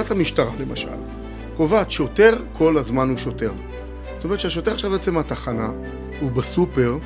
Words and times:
פקודת 0.00 0.10
המשטרה 0.10 0.52
למשל 0.60 0.88
קובעת 1.56 1.90
שוטר 1.90 2.34
כל 2.52 2.78
הזמן 2.78 3.08
הוא 3.08 3.16
שוטר. 3.16 3.52
זאת 4.14 4.24
אומרת 4.24 4.40
שהשוטר 4.40 4.72
עכשיו 4.72 4.92
יוצא 4.92 5.10
מהתחנה, 5.10 5.70
הוא 6.20 6.30
בסופר, 6.30 6.96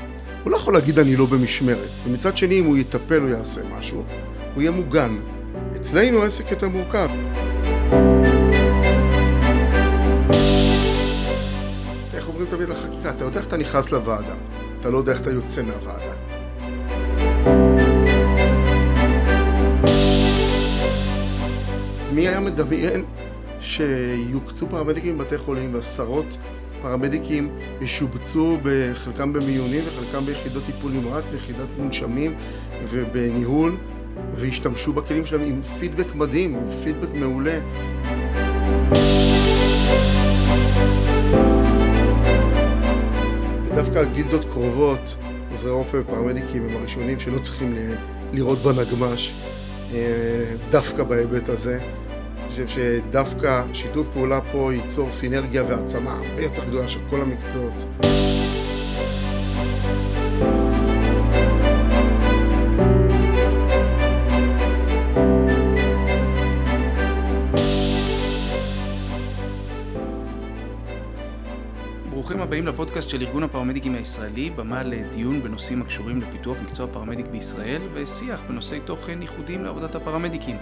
הוא 0.45 0.51
לא 0.51 0.57
יכול 0.57 0.75
להגיד 0.75 0.99
אני 0.99 1.17
לא 1.17 1.27
במשמרת. 1.27 1.91
ומצד 2.05 2.37
שני 2.37 2.61
אם 2.61 2.65
הוא 2.65 2.77
יטפל 2.77 3.23
או 3.23 3.29
יעשה 3.29 3.61
משהו, 3.79 4.05
הוא 4.55 4.63
יהיה 4.63 4.71
מוגן. 4.71 5.17
אצלנו 5.77 6.23
העסק 6.23 6.51
יותר 6.51 6.69
מורכב. 6.69 7.09
איך 12.15 12.29
אומרים 12.29 12.47
תמיד 12.51 12.69
לחקיקה? 12.69 13.11
אתה 13.11 13.25
יודע 13.25 13.39
איך 13.39 13.47
אתה 13.47 13.57
נכנס 13.57 13.93
לוועדה, 13.93 14.35
אתה 14.81 14.91
לא 14.91 14.99
יודע 14.99 15.13
איך 15.13 15.21
אתה 15.21 15.31
יוצא 15.31 15.63
מהוועדה. 15.63 16.24
מי 22.15 22.29
היה 22.29 22.41
מדמיין 22.41 23.05
שיוקצו 23.61 24.67
פרמדיקים 24.69 25.19
בבתי 25.19 25.39
חולים 25.39 25.75
ועשרות 25.75 26.37
פרמדיקים 26.83 27.51
ישובצו 27.81 28.59
בחלקם 28.63 29.33
במיונים 29.33 29.83
וחלקם 29.87 30.27
ביחידות 30.27 30.63
טיפול 30.67 30.93
נמרץ 30.93 31.31
ויחידת 31.33 31.69
מונשמים 31.79 32.35
ובניהול 32.89 33.77
וישתמשו 34.35 34.93
בכלים 34.93 35.27
שלהם 35.27 35.43
עם 35.43 35.63
פידבק 35.63 36.15
מדהים, 36.15 36.55
עם 36.55 36.71
פידבק 36.71 37.15
מעולה. 37.15 37.59
ודווקא 43.67 43.99
על 43.99 44.07
גילדות 44.15 44.45
קרובות, 44.45 45.17
עוזרי 45.51 45.71
רופא 45.71 45.97
ופרמדיקים 45.97 46.69
הם 46.69 46.77
הראשונים 46.77 47.21
שלא 47.21 47.39
צריכים 47.39 47.77
לראות 48.33 48.59
בנגמ"ש 48.59 49.33
אה, 49.95 50.01
דווקא 50.71 51.03
בהיבט 51.03 51.49
הזה. 51.49 51.79
חושב 52.55 52.69
שדווקא 52.69 53.65
שיתוף 53.73 54.09
פעולה 54.13 54.41
פה 54.53 54.71
ייצור 54.75 55.11
סינרגיה 55.11 55.65
והעצמה 55.65 56.11
הרבה 56.11 56.43
יותר 56.43 56.65
גדולה 56.65 56.89
של 56.89 57.01
כל 57.11 57.21
המקצועות. 57.21 57.85
ברוכים 72.11 72.41
הבאים 72.41 72.67
לפודקאסט 72.67 73.09
של 73.09 73.23
ארגון 73.23 73.43
הפרמדיקים 73.43 73.95
הישראלי, 73.95 74.51
במה 74.51 74.83
לדיון 74.83 75.43
בנושאים 75.43 75.83
הקשורים 75.83 76.21
לפיתוח 76.21 76.57
מקצוע 76.63 76.87
פרמדיק 76.93 77.27
בישראל 77.27 77.83
ושיח 77.95 78.43
בנושאי 78.49 78.81
תוכן 78.81 79.23
ייחודיים 79.23 79.65
לעבודת 79.65 79.95
הפרמדיקים. 79.95 80.57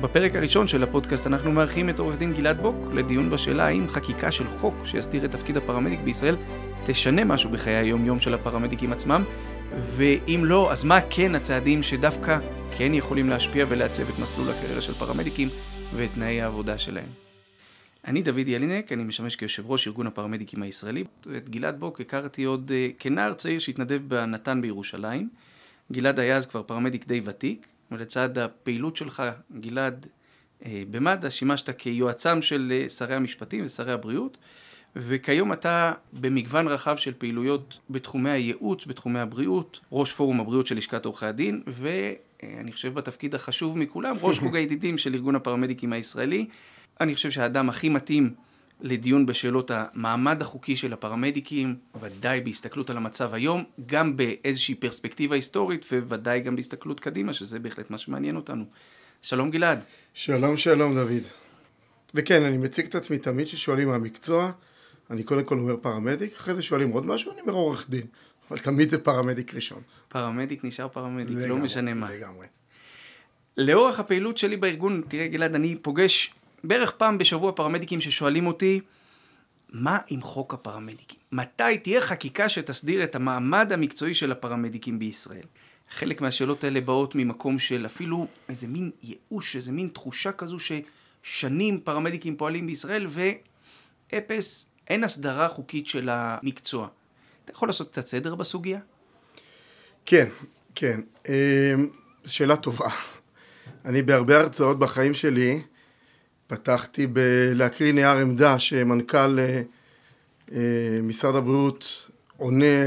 בפרק 0.00 0.36
הראשון 0.36 0.68
של 0.68 0.82
הפודקאסט 0.82 1.26
אנחנו 1.26 1.52
מארחים 1.52 1.90
את 1.90 1.98
עורך 1.98 2.18
דין 2.18 2.32
גלעד 2.32 2.60
בוק 2.60 2.76
לדיון 2.92 3.30
בשאלה 3.30 3.66
האם 3.66 3.88
חקיקה 3.88 4.32
של 4.32 4.48
חוק 4.48 4.74
שיסדיר 4.84 5.24
את 5.24 5.30
תפקיד 5.30 5.56
הפרמדיק 5.56 6.00
בישראל 6.00 6.36
תשנה 6.86 7.24
משהו 7.24 7.50
בחיי 7.50 7.74
היום-יום 7.74 8.20
של 8.20 8.34
הפרמדיקים 8.34 8.92
עצמם, 8.92 9.24
ואם 9.76 10.40
לא, 10.44 10.72
אז 10.72 10.84
מה 10.84 10.98
כן 11.10 11.34
הצעדים 11.34 11.82
שדווקא 11.82 12.38
כן 12.78 12.94
יכולים 12.94 13.28
להשפיע 13.28 13.66
ולעצב 13.68 14.08
את 14.08 14.18
מסלול 14.18 14.50
הקריירה 14.50 14.80
של 14.80 14.92
פרמדיקים 14.92 15.48
ואת 15.94 16.10
תנאי 16.14 16.40
העבודה 16.40 16.78
שלהם. 16.78 17.08
אני 18.06 18.22
דוד 18.22 18.48
ילינק, 18.48 18.92
אני 18.92 19.04
משמש 19.04 19.36
כיושב 19.36 19.70
ראש 19.70 19.88
ארגון 19.88 20.06
הפרמדיקים 20.06 20.62
הישראלי. 20.62 21.04
את 21.36 21.48
גלעד 21.48 21.80
בוק 21.80 22.00
הכרתי 22.00 22.44
עוד 22.44 22.70
uh, 22.70 22.92
כנער 22.98 23.34
צעיר 23.34 23.58
שהתנדב 23.58 24.00
בנתן 24.08 24.60
בירושלים. 24.60 25.28
גלעד 25.92 26.18
היה 26.20 26.36
אז 26.36 26.46
כבר 26.46 26.62
פרמדיק 26.62 27.06
די 27.06 27.20
ותיק, 27.24 27.66
ולצד 27.90 28.38
הפעילות 28.38 28.96
שלך, 28.96 29.22
גלעד, 29.60 30.06
אה, 30.64 30.82
במד"א, 30.90 31.30
שימשת 31.30 31.70
כיועצם 31.78 32.42
של 32.42 32.72
אה, 32.72 32.88
שרי 32.88 33.14
המשפטים 33.14 33.64
ושרי 33.64 33.92
הבריאות, 33.92 34.38
וכיום 34.96 35.52
אתה 35.52 35.92
במגוון 36.12 36.68
רחב 36.68 36.96
של 36.96 37.12
פעילויות 37.18 37.78
בתחומי 37.90 38.30
הייעוץ, 38.30 38.86
בתחומי 38.86 39.20
הבריאות, 39.20 39.80
ראש 39.92 40.12
פורום 40.12 40.40
הבריאות 40.40 40.66
של 40.66 40.76
לשכת 40.76 41.04
עורכי 41.04 41.26
הדין, 41.26 41.62
ואני 41.66 42.72
חושב 42.72 42.94
בתפקיד 42.94 43.34
החשוב 43.34 43.78
מכולם, 43.78 44.16
ראש 44.22 44.38
חוג 44.38 44.56
הידידים 44.56 44.98
של 44.98 45.14
ארגון 45.14 45.34
הפרמדיקים 45.34 45.92
הישראלי. 45.92 46.46
אני 47.00 47.14
חושב 47.14 47.30
שהאדם 47.30 47.68
הכי 47.68 47.88
מתאים 47.88 48.34
לדיון 48.80 49.26
בשאלות 49.26 49.70
המעמד 49.74 50.42
החוקי 50.42 50.76
של 50.76 50.92
הפרמדיקים, 50.92 51.76
ודאי 52.00 52.40
בהסתכלות 52.40 52.90
על 52.90 52.96
המצב 52.96 53.34
היום, 53.34 53.64
גם 53.86 54.16
באיזושהי 54.16 54.74
פרספקטיבה 54.74 55.34
היסטורית, 55.34 55.86
וודאי 56.08 56.40
גם 56.40 56.56
בהסתכלות 56.56 57.00
קדימה, 57.00 57.32
שזה 57.32 57.58
בהחלט 57.58 57.90
מה 57.90 57.98
שמעניין 57.98 58.36
אותנו. 58.36 58.64
שלום 59.22 59.50
גלעד. 59.50 59.84
שלום, 60.14 60.56
שלום 60.56 60.94
דוד. 60.94 61.22
וכן, 62.14 62.42
אני 62.42 62.58
מציג 62.58 62.86
את 62.86 62.94
עצמי 62.94 63.18
תמיד 63.18 63.46
כששואלים 63.46 63.88
מה 63.88 63.94
המקצוע, 63.94 64.52
אני 65.10 65.22
קודם 65.22 65.44
כל 65.44 65.58
אומר 65.58 65.76
פרמדיק, 65.76 66.34
אחרי 66.34 66.54
זה 66.54 66.62
שואלים 66.62 66.90
עוד 66.90 67.06
משהו, 67.06 67.32
אני 67.32 67.40
אומר 67.40 67.52
עורך 67.52 67.90
דין. 67.90 68.06
אבל 68.50 68.58
תמיד 68.58 68.90
זה 68.90 68.98
פרמדיק 68.98 69.54
ראשון. 69.54 69.82
פרמדיק 70.08 70.64
נשאר 70.64 70.88
פרמדיק, 70.88 71.36
לא 71.48 71.56
משנה 71.56 71.94
מה. 71.94 72.10
לגמרי. 72.10 72.46
לאורך 73.56 74.00
הפעילות 74.00 74.38
שלי 74.38 74.56
בארגון, 74.56 75.02
תראה 75.08 75.28
גלעד, 75.28 75.54
אני 75.54 75.76
פוגש 75.82 76.34
בערך 76.64 76.90
פעם 76.90 77.18
בשבוע 77.18 77.52
פרמדיקים 77.52 78.00
ששואלים 78.00 78.46
אותי, 78.46 78.80
מה 79.72 79.98
עם 80.08 80.22
חוק 80.22 80.54
הפרמדיקים? 80.54 81.18
מתי 81.32 81.78
תהיה 81.82 82.00
חקיקה 82.00 82.48
שתסדיר 82.48 83.04
את 83.04 83.14
המעמד 83.14 83.72
המקצועי 83.72 84.14
של 84.14 84.32
הפרמדיקים 84.32 84.98
בישראל? 84.98 85.46
חלק 85.90 86.20
מהשאלות 86.20 86.64
האלה 86.64 86.80
באות 86.80 87.14
ממקום 87.14 87.58
של 87.58 87.86
אפילו 87.86 88.26
איזה 88.48 88.66
מין 88.66 88.90
ייאוש, 89.02 89.56
איזה 89.56 89.72
מין 89.72 89.88
תחושה 89.88 90.32
כזו 90.32 90.56
ששנים 91.22 91.80
פרמדיקים 91.80 92.36
פועלים 92.36 92.66
בישראל 92.66 93.06
ואפס, 94.12 94.70
אין 94.88 95.04
הסדרה 95.04 95.48
חוקית 95.48 95.86
של 95.86 96.08
המקצוע. 96.12 96.88
אתה 97.44 97.52
יכול 97.52 97.68
לעשות 97.68 97.88
קצת 97.90 98.06
סדר 98.06 98.34
בסוגיה? 98.34 98.78
כן, 100.06 100.28
כן. 100.74 101.00
אמ, 101.28 101.32
שאלה 102.26 102.56
טובה. 102.56 102.88
אני 103.84 104.02
בהרבה 104.02 104.40
הרצאות 104.40 104.78
בחיים 104.78 105.14
שלי 105.14 105.62
פתחתי 106.46 107.06
בלהקריא 107.06 107.92
נייר 107.92 108.16
עמדה 108.16 108.58
שמנכ"ל 108.58 109.38
אה, 109.38 109.62
אה, 110.52 110.98
משרד 111.02 111.36
הבריאות 111.36 112.10
עונה 112.36 112.84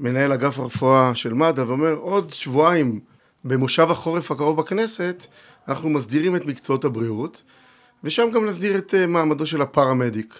למנהל 0.00 0.32
אגף 0.32 0.58
הרפואה 0.58 1.14
של 1.14 1.34
מד"א 1.34 1.64
ואומר 1.66 1.92
עוד 1.92 2.32
שבועיים 2.32 3.00
במושב 3.44 3.90
החורף 3.90 4.30
הקרוב 4.30 4.56
בכנסת 4.56 5.26
אנחנו 5.68 5.88
מסדירים 5.88 6.36
את 6.36 6.46
מקצועות 6.46 6.84
הבריאות 6.84 7.42
ושם 8.04 8.28
גם 8.34 8.46
נסדיר 8.46 8.78
את 8.78 8.94
אה, 8.94 9.06
מעמדו 9.06 9.46
של 9.46 9.62
הפרמדיק. 9.62 10.34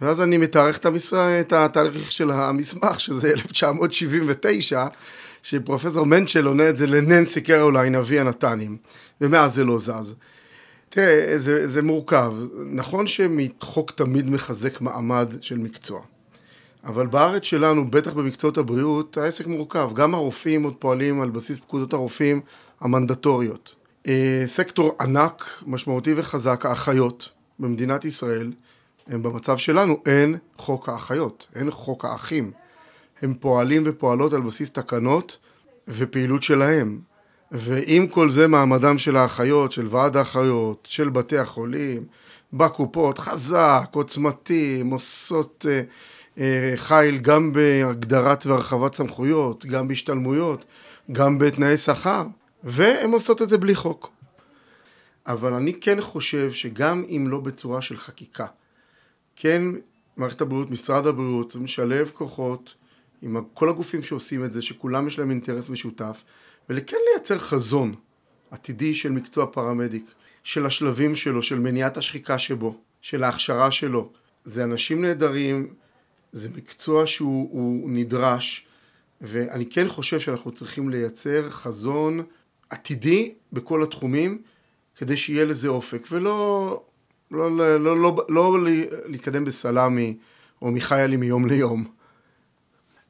ואז 0.00 0.20
אני 0.20 0.36
מתארך 0.36 0.78
את, 0.78 0.86
המשרה, 0.86 1.40
את 1.40 1.52
התאריך 1.52 2.12
של 2.12 2.30
המסמך 2.30 3.00
שזה 3.00 3.30
1979 3.30 4.86
שפרופסור 5.42 6.06
מנצ'ל 6.06 6.46
עונה 6.46 6.68
את 6.68 6.76
זה 6.76 6.86
לננסי 6.86 7.40
קרוליין 7.40 7.94
אבי 7.94 8.20
הנתנים 8.20 8.76
ומאז 9.20 9.54
זה 9.54 9.64
לא 9.64 9.78
זז. 9.78 10.14
תראה, 10.94 11.38
זה, 11.38 11.66
זה 11.66 11.82
מורכב. 11.82 12.34
נכון 12.66 13.06
שחוק 13.06 13.90
תמיד 13.90 14.30
מחזק 14.30 14.80
מעמד 14.80 15.32
של 15.40 15.58
מקצוע. 15.58 16.00
אבל 16.84 17.06
בארץ 17.06 17.42
שלנו, 17.42 17.90
בטח 17.90 18.12
במקצועות 18.12 18.58
הבריאות, 18.58 19.18
העסק 19.18 19.46
מורכב. 19.46 19.90
גם 19.94 20.14
הרופאים 20.14 20.62
עוד 20.62 20.74
פועלים 20.78 21.20
על 21.20 21.30
בסיס 21.30 21.58
פקודות 21.58 21.92
הרופאים 21.92 22.40
המנדטוריות. 22.80 23.74
אה, 24.06 24.44
סקטור 24.46 24.92
ענק, 25.00 25.44
משמעותי 25.66 26.14
וחזק, 26.16 26.66
האחיות 26.66 27.28
במדינת 27.58 28.04
ישראל, 28.04 28.52
הם 29.06 29.22
במצב 29.22 29.56
שלנו, 29.56 29.96
אין 30.06 30.36
חוק 30.56 30.88
האחיות, 30.88 31.46
אין 31.54 31.70
חוק 31.70 32.04
האחים. 32.04 32.50
הם 33.22 33.34
פועלים 33.34 33.82
ופועלות 33.86 34.32
על 34.32 34.40
בסיס 34.40 34.70
תקנות 34.70 35.38
ופעילות 35.88 36.42
שלהם. 36.42 37.11
ועם 37.52 38.06
כל 38.06 38.30
זה 38.30 38.48
מעמדם 38.48 38.98
של 38.98 39.16
האחיות, 39.16 39.72
של 39.72 39.86
ועד 39.90 40.16
האחיות, 40.16 40.88
של 40.90 41.08
בתי 41.08 41.38
החולים, 41.38 42.04
בקופות, 42.52 43.18
חזק, 43.18 43.88
עוצמתי, 43.92 44.82
עושות 44.90 45.66
אה, 45.68 45.82
אה, 46.38 46.72
חיל 46.76 47.18
גם 47.18 47.52
בהגדרת 47.52 48.46
והרחבת 48.46 48.94
סמכויות, 48.94 49.66
גם 49.66 49.88
בהשתלמויות, 49.88 50.64
גם 51.12 51.38
בתנאי 51.38 51.76
שכר, 51.76 52.26
והן 52.64 53.12
עושות 53.12 53.42
את 53.42 53.48
זה 53.48 53.58
בלי 53.58 53.74
חוק. 53.74 54.10
אבל 55.26 55.52
אני 55.52 55.80
כן 55.80 56.00
חושב 56.00 56.52
שגם 56.52 57.04
אם 57.08 57.26
לא 57.28 57.40
בצורה 57.40 57.82
של 57.82 57.96
חקיקה, 57.96 58.46
כן 59.36 59.62
מערכת 60.16 60.40
הבריאות, 60.40 60.70
משרד 60.70 61.06
הבריאות, 61.06 61.56
לשלב 61.62 62.10
כוחות 62.14 62.74
עם 63.22 63.36
כל 63.54 63.68
הגופים 63.68 64.02
שעושים 64.02 64.44
את 64.44 64.52
זה, 64.52 64.62
שכולם 64.62 65.06
יש 65.06 65.18
להם 65.18 65.30
אינטרס 65.30 65.68
משותף, 65.68 66.24
ולכן 66.68 66.96
לייצר 67.12 67.38
חזון 67.38 67.94
עתידי 68.50 68.94
של 68.94 69.12
מקצוע 69.12 69.46
פרמדיק, 69.46 70.04
של 70.42 70.66
השלבים 70.66 71.14
שלו, 71.14 71.42
של 71.42 71.58
מניעת 71.58 71.96
השחיקה 71.96 72.38
שבו, 72.38 72.76
של 73.00 73.24
ההכשרה 73.24 73.70
שלו. 73.70 74.12
זה 74.44 74.64
אנשים 74.64 75.02
נהדרים, 75.02 75.74
זה 76.32 76.48
מקצוע 76.56 77.06
שהוא 77.06 77.90
נדרש, 77.90 78.66
ואני 79.20 79.66
כן 79.66 79.88
חושב 79.88 80.20
שאנחנו 80.20 80.52
צריכים 80.52 80.90
לייצר 80.90 81.50
חזון 81.50 82.22
עתידי 82.70 83.34
בכל 83.52 83.82
התחומים, 83.82 84.42
כדי 84.96 85.16
שיהיה 85.16 85.44
לזה 85.44 85.68
אופק, 85.68 86.06
ולא 86.10 86.82
לא, 87.32 87.56
לא, 87.56 87.80
לא, 87.80 87.96
לא, 87.96 88.26
לא 88.28 88.58
להתקדם 89.06 89.44
בסלאמי 89.44 90.16
או 90.62 90.70
מחיילי 90.70 91.16
מיום 91.16 91.46
ליום. 91.46 91.84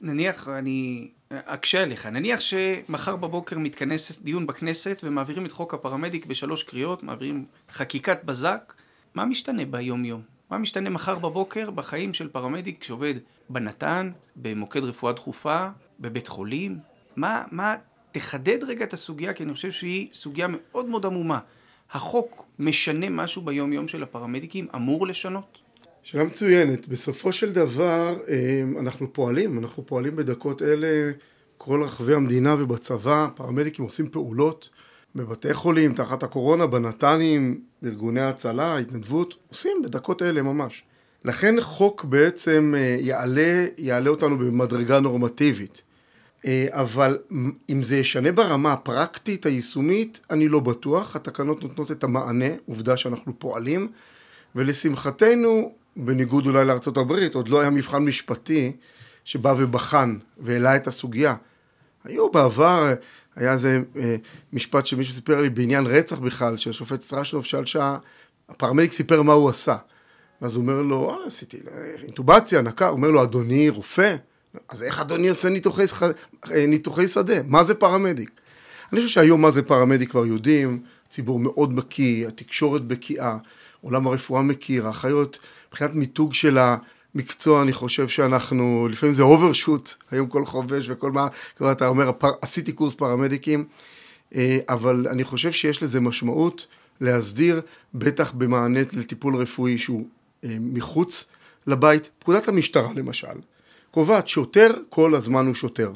נניח, 0.01 0.49
אני 0.49 1.11
אקשה 1.45 1.83
עליך, 1.83 2.07
נניח 2.07 2.41
שמחר 2.41 3.17
בבוקר 3.17 3.59
מתכנס 3.59 4.21
דיון 4.23 4.47
בכנסת 4.47 5.01
ומעבירים 5.05 5.47
את 5.47 5.53
חוק 5.53 5.75
הפרמדיק 5.75 6.27
בשלוש 6.27 6.63
קריאות, 6.63 7.03
מעבירים 7.03 7.45
חקיקת 7.73 8.25
בזק, 8.25 8.73
מה 9.15 9.25
משתנה 9.25 9.65
ביום 9.65 10.05
יום? 10.05 10.23
מה 10.51 10.59
משתנה 10.59 10.91
מחר 10.91 11.19
בבוקר 11.19 11.71
בחיים 11.71 12.15
של 12.15 12.29
פרמדיק 12.29 12.85
שעובד 12.85 13.15
בנתן, 13.49 14.11
במוקד 14.37 14.85
רפואה 14.85 15.13
דחופה, 15.13 15.69
בבית 16.01 16.29
חולים? 16.29 16.79
מה, 17.17 17.43
מה, 17.51 17.77
תחדד 18.13 18.59
רגע 18.63 18.85
את 18.85 18.93
הסוגיה, 18.93 19.33
כי 19.33 19.43
אני 19.43 19.55
חושב 19.55 19.71
שהיא 19.71 20.09
סוגיה 20.13 20.47
מאוד 20.51 20.87
מאוד 20.87 21.07
עמומה. 21.07 21.39
החוק 21.91 22.47
משנה 22.59 23.11
משהו 23.11 23.43
ביום 23.43 23.73
יום 23.73 23.89
של 23.89 24.03
הפרמדיקים? 24.03 24.67
אמור 24.75 25.07
לשנות? 25.07 25.59
שאלה 26.03 26.25
מצוינת. 26.25 26.89
בסופו 26.89 27.33
של 27.33 27.53
דבר 27.53 28.17
אה, 28.29 28.63
אנחנו 28.81 29.13
פועלים, 29.13 29.59
אנחנו 29.59 29.87
פועלים 29.87 30.17
בדקות 30.17 30.63
אלה 30.63 31.13
כל 31.59 31.83
רחבי 31.83 32.15
המדינה 32.15 32.55
ובצבא, 32.55 33.29
פרמדיקים 33.35 33.85
עושים 33.85 34.09
פעולות 34.09 34.69
בבתי 35.15 35.55
חולים, 35.55 35.93
תחת 35.93 36.23
הקורונה, 36.23 36.67
בנת"נים, 36.67 37.61
ארגוני 37.85 38.21
הצלה, 38.21 38.79
התנדבות, 38.79 39.35
עושים 39.49 39.83
בדקות 39.85 40.23
אלה 40.23 40.43
ממש. 40.43 40.83
לכן 41.25 41.55
חוק 41.61 42.05
בעצם 42.05 42.75
אה, 42.77 42.97
יעלה, 43.01 43.67
יעלה 43.79 44.11
אותנו 44.11 44.39
במדרגה 44.39 45.01
נורמטיבית. 45.01 45.83
אה, 46.47 46.67
אבל 46.71 47.19
אם 47.71 47.83
זה 47.83 47.97
ישנה 47.97 48.33
ברמה 48.33 48.73
הפרקטית, 48.73 49.47
היישומית, 49.47 50.21
אני 50.31 50.49
לא 50.49 50.61
בטוח. 50.61 51.17
התקנות 51.17 51.63
נותנות 51.63 51.91
את 51.91 52.05
המענה, 52.05 52.49
עובדה 52.67 52.97
שאנחנו 52.97 53.39
פועלים, 53.39 53.89
ולשמחתנו, 54.55 55.73
בניגוד 55.97 56.47
אולי 56.47 56.65
לארצות 56.65 56.97
הברית, 56.97 57.35
עוד 57.35 57.49
לא 57.49 57.61
היה 57.61 57.71
מבחן 57.71 58.05
משפטי 58.05 58.73
שבא 59.25 59.55
ובחן 59.59 60.19
והעלה 60.39 60.77
את 60.77 60.87
הסוגיה. 60.87 61.35
היו 62.05 62.31
בעבר, 62.31 62.95
היה 63.37 63.53
איזה 63.53 63.83
אה, 63.97 64.17
משפט 64.53 64.87
שמישהו 64.87 65.15
סיפר 65.15 65.41
לי 65.41 65.51
בעניין 65.51 65.87
רצח 65.87 66.19
בכלל, 66.19 66.57
שהשופט 66.57 67.01
סטרשנוב 67.01 67.45
שאל 67.45 67.67
שעה, 67.67 67.99
הפרמדיק 68.49 68.93
סיפר 68.93 69.23
מה 69.23 69.33
הוא 69.33 69.51
עשה. 69.51 69.77
ואז 70.43 70.55
הוא 70.55 70.63
אומר 70.63 70.83
לו, 70.83 71.11
אה, 71.11 71.27
עשיתי 71.27 71.61
אינטובציה, 72.03 72.63
נקה, 72.63 72.87
הוא 72.87 72.97
אומר 72.97 73.11
לו, 73.11 73.23
אדוני 73.23 73.69
רופא? 73.69 74.17
אז 74.69 74.83
איך 74.83 75.01
אדוני 75.01 75.29
עושה 75.29 75.49
ניתוחי, 75.49 75.85
אה, 76.51 76.67
ניתוחי 76.67 77.09
שדה? 77.09 77.43
מה 77.47 77.65
זה 77.65 77.75
פרמדיק? 77.75 78.31
אני 78.93 79.01
חושב 79.01 79.15
שהיום 79.15 79.43
מה 79.43 79.51
זה 79.51 79.63
פרמדיק 79.63 80.11
כבר 80.11 80.27
יודעים, 80.27 80.83
ציבור 81.11 81.39
מאוד 81.39 81.77
בקיא, 81.77 82.29
התקשורת 82.29 82.83
בקיאה, 82.83 83.37
עולם 83.81 84.07
הרפואה 84.07 84.43
מכיר, 84.43 84.87
האחיות, 84.87 85.39
מבחינת 85.73 85.95
מיתוג 85.95 86.35
של 86.35 86.59
המקצוע, 86.59 87.63
אני 87.63 87.73
חושב 87.73 88.09
שאנחנו, 88.09 88.89
לפעמים 88.91 89.15
זה 89.15 89.23
אוברשוט, 89.23 89.95
היום 90.11 90.27
כל 90.27 90.47
חובש 90.47 90.89
וכל 90.89 91.13
מה, 91.13 91.29
כבר 91.57 91.73
אתה 91.73 91.89
אומר, 91.89 92.09
הפר, 92.09 92.31
עשיתי 92.43 92.73
קורס 92.73 92.95
פרמדיקים, 92.95 93.65
אה, 94.35 94.59
אבל 94.69 95.07
אני 95.09 95.25
חושב 95.25 95.53
שיש 95.53 95.83
לזה 95.83 96.01
משמעות 96.01 96.67
להסדיר, 97.01 97.61
בטח 97.95 98.33
במענה 98.33 98.81
לטיפול 98.93 99.37
רפואי 99.37 99.79
שהוא 99.79 100.07
אה, 100.45 100.57
מחוץ 100.61 101.27
לבית. 101.67 102.11
פקודת 102.19 102.49
המשטרה 102.49 102.93
למשל, 102.95 103.37
קובעת 103.91 104.29
שוטר 104.29 104.71
כל 104.89 105.15
הזמן 105.15 105.47
הוא 105.47 105.55
שוטר. 105.55 105.93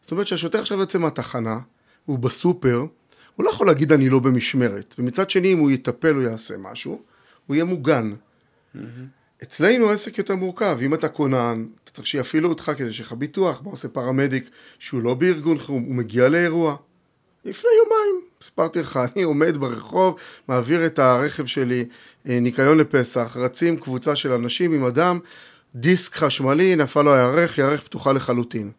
זאת 0.00 0.10
אומרת 0.10 0.26
שהשוטר 0.26 0.60
עכשיו 0.60 0.78
יוצא 0.78 0.98
מהתחנה, 0.98 1.58
הוא 2.06 2.18
בסופר, 2.18 2.84
הוא 3.36 3.44
לא 3.44 3.50
יכול 3.50 3.66
להגיד 3.66 3.92
אני 3.92 4.08
לא 4.08 4.18
במשמרת, 4.18 4.94
ומצד 4.98 5.30
שני 5.30 5.52
אם 5.52 5.58
הוא 5.58 5.70
יטפל 5.70 6.16
או 6.16 6.22
יעשה 6.22 6.54
משהו, 6.56 7.02
הוא 7.46 7.54
יהיה 7.54 7.64
מוגן. 7.64 8.12
Mm-hmm. 8.76 8.78
אצלנו 9.42 9.90
העסק 9.90 10.18
יותר 10.18 10.36
מורכב, 10.36 10.78
אם 10.82 10.94
אתה 10.94 11.08
כונן, 11.08 11.66
אתה 11.84 11.90
צריך 11.90 12.06
שיפעילו 12.06 12.48
אותך 12.48 12.72
כדי 12.76 12.92
שיהיה 12.92 13.06
לך 13.06 13.12
ביטוח, 13.12 13.62
מה 13.64 13.70
עושה 13.70 13.88
פרמדיק 13.88 14.50
שהוא 14.78 15.02
לא 15.02 15.14
בארגון 15.14 15.58
חירום, 15.58 15.82
הוא 15.82 15.94
מגיע 15.94 16.28
לאירוע. 16.28 16.76
לפני 17.44 17.70
יומיים, 17.84 18.20
סיפרתי 18.42 18.80
לך, 18.80 19.00
אני 19.14 19.22
עומד 19.22 19.56
ברחוב, 19.56 20.16
מעביר 20.48 20.86
את 20.86 20.98
הרכב 20.98 21.46
שלי 21.46 21.84
אה, 22.28 22.40
ניקיון 22.40 22.78
לפסח, 22.78 23.36
רצים 23.40 23.76
קבוצה 23.76 24.16
של 24.16 24.32
אנשים 24.32 24.72
עם 24.72 24.84
אדם 24.84 25.18
דיסק 25.74 26.14
חשמלי, 26.14 26.76
נפל 26.76 27.02
לו 27.02 27.14
הירך, 27.14 27.58
ירך 27.58 27.82
פתוחה 27.82 28.12
לחלוטין. 28.12 28.70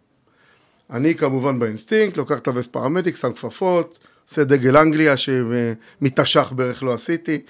אני 0.90 1.16
כמובן 1.16 1.60
באינסטינקט, 1.60 2.18
לוקח 2.18 2.38
את 2.38 2.48
הווסט 2.48 2.72
פרמדיק, 2.72 3.16
שם 3.16 3.34
כפפות, 3.34 4.00
עושה 4.30 4.44
דגל 4.44 4.78
אנגליה 4.78 5.16
שמתש"ח 5.18 6.52
בערך 6.52 6.84
לא 6.84 6.94
עשיתי, 6.94 7.42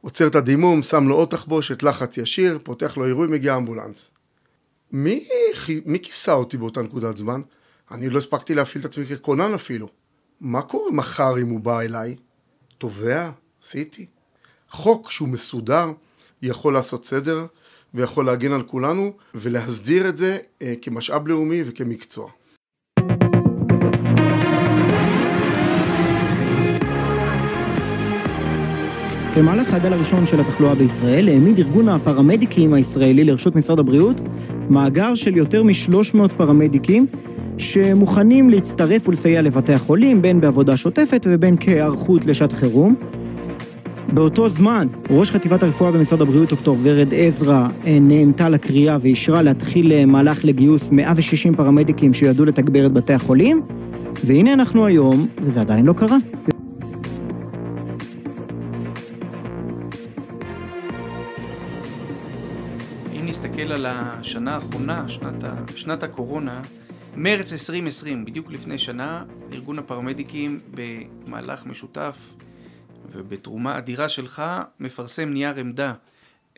עוצר 0.00 0.26
את 0.26 0.34
הדימום, 0.34 0.82
שם 0.82 1.08
לו 1.08 1.14
עוד 1.14 1.28
תחבושת, 1.28 1.82
לחץ 1.82 2.16
ישיר, 2.16 2.58
פותח 2.62 2.96
לו 2.96 3.04
עירוי, 3.04 3.28
מגיע 3.28 3.56
אמבולנס. 3.56 4.10
מי, 4.92 5.28
מי 5.86 6.00
כיסה 6.00 6.32
אותי 6.32 6.56
באותה 6.56 6.82
נקודת 6.82 7.16
זמן? 7.16 7.40
אני 7.90 8.10
לא 8.10 8.18
הספקתי 8.18 8.54
להפעיל 8.54 8.84
את 8.84 8.90
עצמי 8.90 9.06
ככונן 9.06 9.54
אפילו. 9.54 9.88
מה 10.40 10.62
קורה 10.62 10.92
מחר 10.92 11.38
אם 11.38 11.48
הוא 11.48 11.60
בא 11.60 11.80
אליי? 11.80 12.16
תובע? 12.78 13.30
עשיתי. 13.62 14.06
חוק 14.70 15.10
שהוא 15.10 15.28
מסודר, 15.28 15.92
יכול 16.42 16.72
לעשות 16.72 17.04
סדר, 17.04 17.46
ויכול 17.94 18.26
להגן 18.26 18.52
על 18.52 18.62
כולנו 18.62 19.12
ולהסדיר 19.34 20.08
את 20.08 20.16
זה 20.16 20.38
אה, 20.62 20.74
כמשאב 20.82 21.28
לאומי 21.28 21.62
וכמקצוע. 21.66 22.30
במהלך 29.38 29.74
הגל 29.74 29.92
הראשון 29.92 30.26
של 30.26 30.40
התחלואה 30.40 30.74
בישראל 30.74 31.28
העמיד 31.28 31.58
ארגון 31.58 31.88
הפרמדיקים 31.88 32.74
הישראלי 32.74 33.24
לרשות 33.24 33.56
משרד 33.56 33.78
הבריאות 33.78 34.20
מאגר 34.70 35.14
של 35.14 35.36
יותר 35.36 35.62
מ-300 35.62 36.28
פרמדיקים 36.36 37.06
שמוכנים 37.58 38.50
להצטרף 38.50 39.08
ולסייע 39.08 39.42
לבתי 39.42 39.72
החולים 39.72 40.22
בין 40.22 40.40
בעבודה 40.40 40.76
שוטפת 40.76 41.26
ובין 41.30 41.56
כהיערכות 41.60 42.26
לשעת 42.26 42.52
חירום. 42.52 42.94
באותו 44.12 44.48
זמן, 44.48 44.86
ראש 45.10 45.30
חטיבת 45.30 45.62
הרפואה 45.62 45.92
במשרד 45.92 46.22
הבריאות, 46.22 46.50
דוקטור 46.50 46.76
ורד 46.82 47.14
עזרא, 47.14 47.68
אה, 47.86 47.98
נענתה 48.00 48.48
לקריאה 48.48 48.96
ואישרה 49.00 49.42
להתחיל 49.42 49.92
אה, 49.92 50.06
מהלך 50.06 50.44
לגיוס 50.44 50.90
160 50.90 51.54
פרמדיקים 51.54 52.14
שידעו 52.14 52.44
לתגבר 52.44 52.86
את 52.86 52.92
בתי 52.92 53.12
החולים, 53.12 53.62
והנה 54.24 54.52
אנחנו 54.52 54.86
היום, 54.86 55.26
וזה 55.42 55.60
עדיין 55.60 55.86
לא 55.86 55.92
קרה. 55.92 56.16
על 63.78 63.86
השנה 63.86 64.54
האחרונה, 64.54 65.08
שנת, 65.08 65.44
ה... 65.44 65.54
שנת 65.76 66.02
הקורונה, 66.02 66.62
מרץ 67.16 67.52
2020, 67.52 68.24
בדיוק 68.24 68.50
לפני 68.50 68.78
שנה, 68.78 69.24
ארגון 69.52 69.78
הפרמדיקים 69.78 70.60
במהלך 70.70 71.66
משותף 71.66 72.34
ובתרומה 73.12 73.78
אדירה 73.78 74.08
שלך 74.08 74.42
מפרסם 74.80 75.28
נייר 75.28 75.56
עמדה 75.56 75.94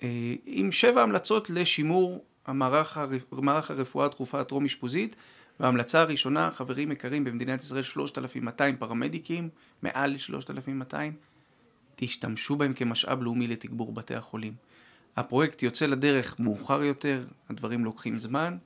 אה, 0.03 0.35
עם 0.47 0.73
שבע 0.73 1.03
המלצות 1.03 1.51
לשימור 1.51 2.25
המערך, 2.47 2.99
מערך 3.33 3.71
הרפואה 3.71 4.07
הדחופה 4.07 4.41
הטרום 4.41 4.65
אשפוזית 4.65 5.17
וההמלצה 5.61 6.01
הראשונה, 6.01 6.51
חברים 6.51 6.93
יקרים, 6.93 7.25
במדינת 7.25 7.63
ישראל 7.63 7.83
3,200 7.83 8.77
פרמדיקים, 8.77 9.49
מעל 9.83 10.19
3,200, 10.19 11.13
תשתמשו 11.97 12.57
בהם 12.57 12.73
כמשאב 12.73 13.23
לאומי 13.23 13.47
לתגבור 13.47 13.93
בתי 13.93 14.15
החולים. 14.15 14.70
הפרויקט 15.17 15.63
יוצא 15.63 15.87
לדרך 15.87 16.41
מאוחר 16.41 16.83
יותר, 16.83 17.25
הדברים 17.51 17.85
לוקחים 17.85 18.19
זמן 18.19 18.57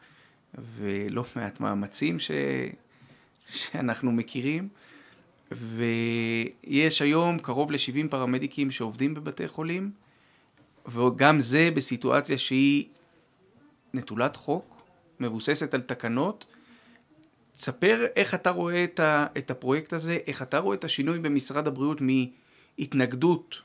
ולא 0.59 1.25
מעט 1.37 1.61
מאמצים 1.61 2.19
ש... 2.19 2.31
שאנחנו 3.49 4.13
מכירים. 4.13 4.69
ויש 5.53 7.03
היום 7.03 7.39
קרוב 7.39 7.73
ל-70 7.73 8.09
פרמדיקים 8.11 8.71
שעובדים 8.71 9.15
בבתי 9.15 9.49
חולים, 9.49 9.91
וגם 10.87 11.41
זה 11.41 11.71
בסיטואציה 11.75 12.39
שהיא 12.39 12.87
נטולת 13.95 14.37
חוק, 14.37 14.87
מבוססת 15.21 15.75
על 15.75 15.81
תקנות. 15.81 16.47
תספר 17.53 18.07
איך 18.17 18.35
אתה 18.35 18.51
רואה 18.51 18.85
את, 18.85 19.01
ה, 19.01 19.27
את 19.39 19.51
הפרויקט 19.51 19.93
הזה, 19.93 20.19
איך 20.27 20.43
אתה 20.43 20.59
רואה 20.59 20.77
את 20.77 20.85
השינוי 20.85 21.19
במשרד 21.19 21.67
הבריאות 21.67 21.99
מהתנגדות 22.01 23.57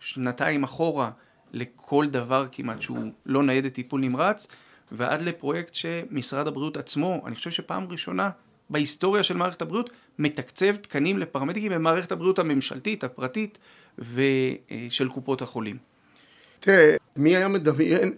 שנתיים 0.00 0.64
אחורה 0.64 1.10
לכל 1.52 2.06
דבר 2.10 2.46
כמעט 2.52 2.82
שהוא 2.82 2.98
לא 3.26 3.42
ניידת 3.42 3.72
טיפול 3.72 4.00
נמרץ, 4.00 4.48
ועד 4.92 5.22
לפרויקט 5.22 5.74
שמשרד 5.74 6.46
הבריאות 6.46 6.76
עצמו, 6.76 7.22
אני 7.26 7.34
חושב 7.34 7.50
שפעם 7.50 7.86
ראשונה 7.90 8.30
בהיסטוריה 8.70 9.22
של 9.22 9.36
מערכת 9.36 9.62
הבריאות, 9.62 9.90
מתקצב 10.18 10.76
תקנים 10.76 11.18
לפרמדיקים 11.18 11.72
במערכת 11.72 12.12
הבריאות 12.12 12.38
הממשלתית, 12.38 13.04
הפרטית 13.04 13.58
ושל 13.98 15.08
קופות 15.08 15.42
החולים. 15.42 15.76
תראה, 16.60 16.96
מי 17.16 17.36
היה 17.36 17.48
מדמיין 17.48 18.14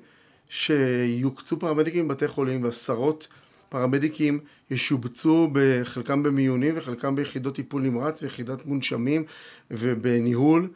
שיוקצו 0.48 1.58
פרמדיקים 1.58 2.08
בבתי 2.08 2.28
חולים 2.28 2.64
ועשרות 2.64 3.28
פרמדיקים 3.68 4.40
ישובצו 4.70 5.48
בחלקם 5.52 6.22
במיונים 6.22 6.74
וחלקם 6.76 7.16
ביחידות 7.16 7.54
טיפול 7.54 7.82
נמרץ 7.82 8.22
ויחידת 8.22 8.66
מונשמים 8.66 9.24
ובניהול 9.70 10.68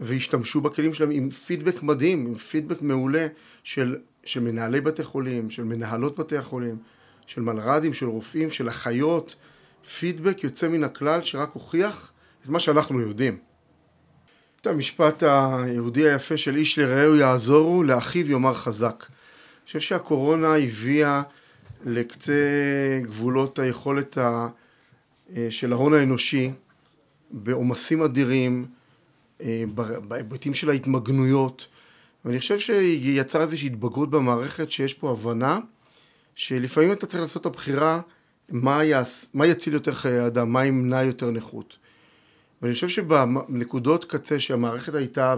והשתמשו 0.00 0.60
בכלים 0.60 0.94
שלהם 0.94 1.10
עם 1.10 1.30
פידבק 1.30 1.82
מדהים, 1.82 2.26
עם 2.26 2.34
פידבק 2.34 2.82
מעולה 2.82 3.26
של, 3.64 3.96
של 4.24 4.40
מנהלי 4.40 4.80
בתי 4.80 5.04
חולים, 5.04 5.50
של 5.50 5.64
מנהלות 5.64 6.18
בתי 6.18 6.36
החולים, 6.36 6.76
של 7.26 7.40
מלר"דים, 7.40 7.94
של 7.94 8.06
רופאים, 8.06 8.50
של 8.50 8.68
אחיות, 8.68 9.36
פידבק 9.98 10.44
יוצא 10.44 10.68
מן 10.68 10.84
הכלל 10.84 11.22
שרק 11.22 11.50
הוכיח 11.52 12.12
את 12.44 12.48
מה 12.48 12.60
שאנחנו 12.60 13.00
יודעים. 13.00 13.38
את 14.60 14.66
המשפט 14.66 15.22
היהודי 15.22 16.08
היפה 16.08 16.36
של 16.36 16.56
איש 16.56 16.78
לרעהו 16.78 17.16
יעזורו, 17.16 17.82
לאחיו 17.82 18.30
יאמר 18.30 18.54
חזק. 18.54 19.04
אני 19.08 19.66
חושב 19.66 19.80
שהקורונה 19.80 20.56
הביאה 20.56 21.22
לקצה 21.84 22.32
גבולות 23.02 23.58
היכולת 23.58 24.18
ה... 24.18 24.48
של 25.50 25.72
ההון 25.72 25.94
האנושי 25.94 26.50
בעומסים 27.30 28.02
אדירים, 28.02 28.66
אה, 28.66 28.77
בהיבטים 30.08 30.54
של 30.54 30.70
ההתמגנויות, 30.70 31.66
ואני 32.24 32.38
חושב 32.38 32.58
שיצר 32.58 33.40
איזושהי 33.40 33.66
התבגרות 33.66 34.10
במערכת 34.10 34.70
שיש 34.70 34.94
פה 34.94 35.10
הבנה 35.10 35.58
שלפעמים 36.34 36.92
אתה 36.92 37.06
צריך 37.06 37.20
לעשות 37.20 37.40
את 37.40 37.46
הבחירה 37.46 38.00
מה, 38.48 38.84
יעש, 38.84 39.24
מה 39.34 39.46
יציל 39.46 39.74
יותר 39.74 39.92
חיי 39.92 40.26
אדם, 40.26 40.52
מה 40.52 40.64
ימנע 40.64 41.02
יותר 41.02 41.30
נכות. 41.30 41.76
ואני 42.62 42.74
חושב 42.74 42.88
שבנקודות 42.88 44.04
קצה 44.04 44.40
שהמערכת 44.40 44.94
הייתה 44.94 45.36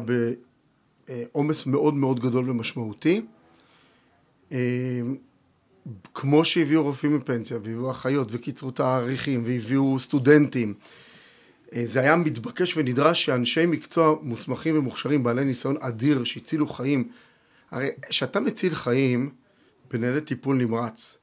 בעומס 1.08 1.66
מאוד 1.66 1.94
מאוד 1.94 2.20
גדול 2.20 2.50
ומשמעותי, 2.50 3.22
אה, 4.52 4.58
כמו 6.14 6.44
שהביאו 6.44 6.82
רופאים 6.82 7.16
מפנסיה, 7.16 7.56
והביאו 7.56 7.90
אחיות, 7.90 8.28
וקיצרו 8.30 8.70
תאריכים, 8.70 9.42
והביאו 9.46 9.98
סטודנטים, 9.98 10.74
אה, 10.76 11.09
זה 11.84 12.00
היה 12.00 12.16
מתבקש 12.16 12.76
ונדרש 12.76 13.24
שאנשי 13.24 13.66
מקצוע 13.66 14.16
מוסמכים 14.22 14.78
ומוכשרים, 14.78 15.22
בעלי 15.22 15.44
ניסיון 15.44 15.76
אדיר, 15.80 16.24
שהצילו 16.24 16.66
חיים, 16.66 17.08
הרי 17.70 17.88
כשאתה 18.08 18.40
מציל 18.40 18.74
חיים 18.74 19.30
בניידת 19.90 20.26
טיפול 20.26 20.56
נמרץ, 20.56 21.18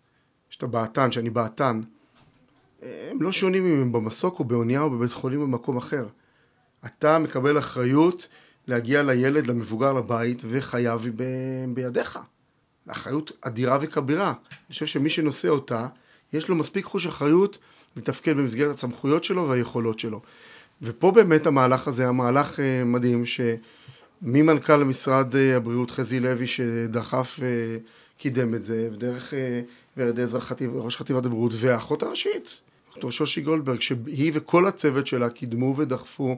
שאתה 0.50 0.68
בעתן, 0.68 1.12
שאני 1.12 1.30
בעתן, 1.30 1.82
הם 2.82 3.22
לא 3.22 3.32
שונים 3.32 3.66
אם 3.66 3.82
הם 3.82 3.92
במסוק 3.92 4.40
או 4.40 4.46
באונייה 4.46 4.82
או 4.82 4.90
בבית 4.90 5.12
חולים 5.12 5.40
במקום 5.40 5.78
אחר. 5.78 6.08
אתה 6.86 7.20
מקבל 7.20 7.58
אחריות 7.58 8.28
להגיע 8.68 9.04
לילד, 9.04 9.48
למבוגר, 9.48 9.94
לבית, 9.94 10.42
וחייו 10.46 11.02
היא 11.04 11.12
ב- 11.16 11.74
בידיך. 11.74 12.20
אחריות 12.88 13.32
אדירה 13.42 13.78
וכבירה. 13.82 14.28
אני 14.28 14.74
חושב 14.74 14.86
שמי 14.86 15.10
שנושא 15.10 15.48
אותה, 15.48 15.88
יש 16.34 16.50
לו 16.50 16.56
מספיק 16.56 16.86
חוש 16.86 17.06
אחריות 17.06 17.58
לתפקד 17.98 18.38
במסגרת 18.38 18.76
הסמכויות 18.76 19.24
שלו 19.24 19.50
והיכולות 19.50 20.00
שלו. 20.00 20.22
ופה 20.82 21.12
באמת 21.12 21.48
המהלך 21.48 21.88
הזה 21.88 22.02
היה 22.02 22.12
מהלך 22.12 22.60
uh, 22.60 22.86
מדהים, 22.86 23.24
שממנכ"ל 23.26 24.84
משרד 24.84 25.34
uh, 25.34 25.38
הבריאות 25.56 25.92
חזי 25.92 26.20
לוי 26.20 26.48
שדחף 26.48 27.40
uh, 27.40 27.42
קידם 28.18 28.56
את 28.56 28.64
זה, 28.64 28.90
ודרך 28.94 29.34
ורד 29.98 30.20
עזרא 30.20 30.42
ראש 30.74 30.98
חטיבת 30.98 31.26
הבריאות, 31.26 31.52
והאחות 31.56 32.04
הראשית, 32.04 32.62
דוקטור 32.88 33.12
שושי 33.12 33.42
גולדברג, 33.42 33.82
שהיא 33.82 34.32
וכל 34.34 34.66
הצוות 34.66 35.08
שלה 35.08 35.30
קידמו 35.30 35.76
ודחפו 35.78 36.38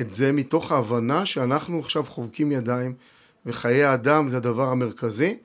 את 0.00 0.12
זה 0.12 0.32
מתוך 0.32 0.72
ההבנה 0.72 1.26
שאנחנו 1.26 1.78
עכשיו 1.78 2.04
חובקים 2.04 2.52
ידיים 2.52 2.94
וחיי 3.46 3.84
האדם 3.84 4.28
זה 4.28 4.36
הדבר 4.36 4.68
המרכזי 4.68 5.36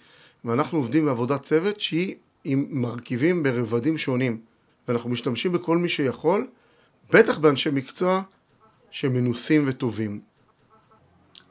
ואנחנו 0.45 0.77
עובדים 0.77 1.05
בעבודת 1.05 1.41
צוות 1.41 1.79
שהיא 1.79 2.15
עם 2.43 2.65
מרכיבים 2.69 3.43
ברבדים 3.43 3.97
שונים 3.97 4.37
ואנחנו 4.87 5.09
משתמשים 5.09 5.51
בכל 5.51 5.77
מי 5.77 5.89
שיכול, 5.89 6.47
בטח 7.13 7.37
באנשי 7.37 7.69
מקצוע 7.69 8.21
שמנוסים 8.91 9.63
וטובים. 9.67 10.21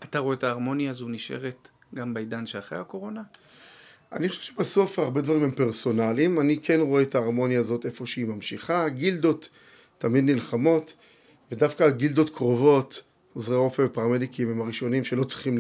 אתה 0.05 0.19
רואה 0.19 0.35
את 0.35 0.45
ההרמוניה 0.45 0.91
הזו 0.91 1.09
נשארת 1.09 1.69
גם 1.95 2.15
בעידן 2.15 2.47
שאחרי 2.47 2.79
הקורונה? 2.79 3.23
אני 4.13 4.29
חושב 4.29 4.41
שבסוף 4.41 4.99
הרבה 4.99 5.21
דברים 5.21 5.43
הם 5.43 5.51
פרסונליים, 5.51 6.41
אני 6.41 6.59
כן 6.63 6.81
רואה 6.81 7.03
את 7.03 7.15
ההרמוניה 7.15 7.61
הזאת 7.61 7.87
איפה 7.87 8.07
שהיא 8.07 8.27
ממשיכה, 8.27 8.85
הגילדות 8.85 9.49
תמיד 9.99 10.25
נלחמות, 10.25 10.95
ודווקא 11.53 11.83
הגילדות 11.83 12.31
קרובות, 12.31 13.03
עוזרי 13.35 13.57
רופא 13.57 13.83
ופרמדיקים 13.83 14.51
הם 14.51 14.61
הראשונים 14.61 15.05
שלא 15.05 15.25
צריכים 15.25 15.59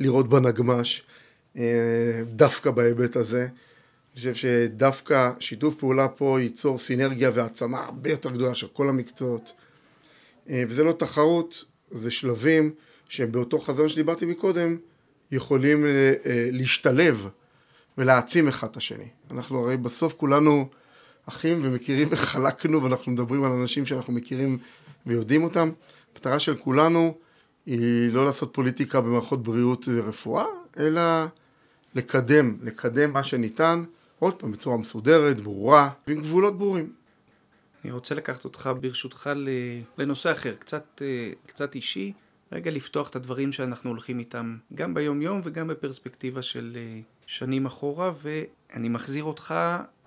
לראות 0.00 0.28
בנגמש, 0.28 1.02
אה, 1.56 2.22
דווקא 2.26 2.70
בהיבט 2.70 3.16
הזה. 3.16 3.48
אני 4.14 4.18
חושב 4.18 4.34
שדווקא 4.34 5.30
שיתוף 5.38 5.74
פעולה 5.74 6.08
פה 6.08 6.40
ייצור 6.40 6.78
סינרגיה 6.78 7.30
והעצמה 7.34 7.84
הרבה 7.84 8.10
יותר 8.10 8.30
גדולה 8.30 8.54
של 8.54 8.66
כל 8.66 8.88
המקצועות. 8.88 9.52
אה, 10.48 10.62
וזה 10.68 10.84
לא 10.84 10.92
תחרות, 10.92 11.64
זה 11.90 12.10
שלבים 12.10 12.74
שהם 13.08 13.32
באותו 13.32 13.58
חזון 13.58 13.88
שדיברתי 13.88 14.26
מקודם, 14.26 14.76
יכולים 15.32 15.86
אה, 15.86 16.14
להשתלב 16.52 17.28
ולהעצים 17.98 18.48
אחד 18.48 18.68
את 18.70 18.76
השני. 18.76 19.08
אנחנו 19.30 19.58
הרי 19.58 19.76
בסוף 19.76 20.12
כולנו 20.12 20.68
אחים 21.26 21.60
ומכירים 21.62 22.08
וחלקנו 22.10 22.82
ואנחנו 22.82 23.12
מדברים 23.12 23.44
על 23.44 23.52
אנשים 23.52 23.86
שאנחנו 23.86 24.12
מכירים 24.12 24.58
ויודעים 25.06 25.44
אותם. 25.44 25.70
המטרה 26.14 26.38
של 26.38 26.56
כולנו 26.56 27.14
היא 27.66 28.12
לא 28.12 28.24
לעשות 28.24 28.54
פוליטיקה 28.54 29.00
במערכות 29.00 29.42
בריאות 29.42 29.88
ורפואה, 29.88 30.44
אלא 30.78 31.02
לקדם, 31.94 32.56
לקדם 32.62 33.12
מה 33.12 33.24
שניתן, 33.24 33.84
עוד 34.24 34.34
פעם 34.34 34.52
בצורה 34.52 34.76
מסודרת, 34.76 35.40
ברורה, 35.40 35.90
ועם 36.06 36.20
גבולות 36.20 36.58
ברורים. 36.58 36.92
אני 37.84 37.92
רוצה 37.92 38.14
לקחת 38.14 38.44
אותך 38.44 38.70
ברשותך 38.80 39.30
לנושא 39.98 40.32
אחר, 40.32 40.54
קצת, 40.54 41.02
אה, 41.02 41.32
קצת 41.46 41.74
אישי, 41.74 42.12
רגע 42.52 42.70
לפתוח 42.70 43.08
את 43.08 43.16
הדברים 43.16 43.52
שאנחנו 43.52 43.90
הולכים 43.90 44.18
איתם 44.18 44.56
גם 44.74 44.94
ביום 44.94 45.22
יום 45.22 45.40
וגם 45.44 45.68
בפרספקטיבה 45.68 46.42
של 46.42 46.72
אה, 46.76 47.00
שנים 47.26 47.66
אחורה, 47.66 48.12
ואני 48.22 48.88
מחזיר 48.88 49.24
אותך 49.24 49.54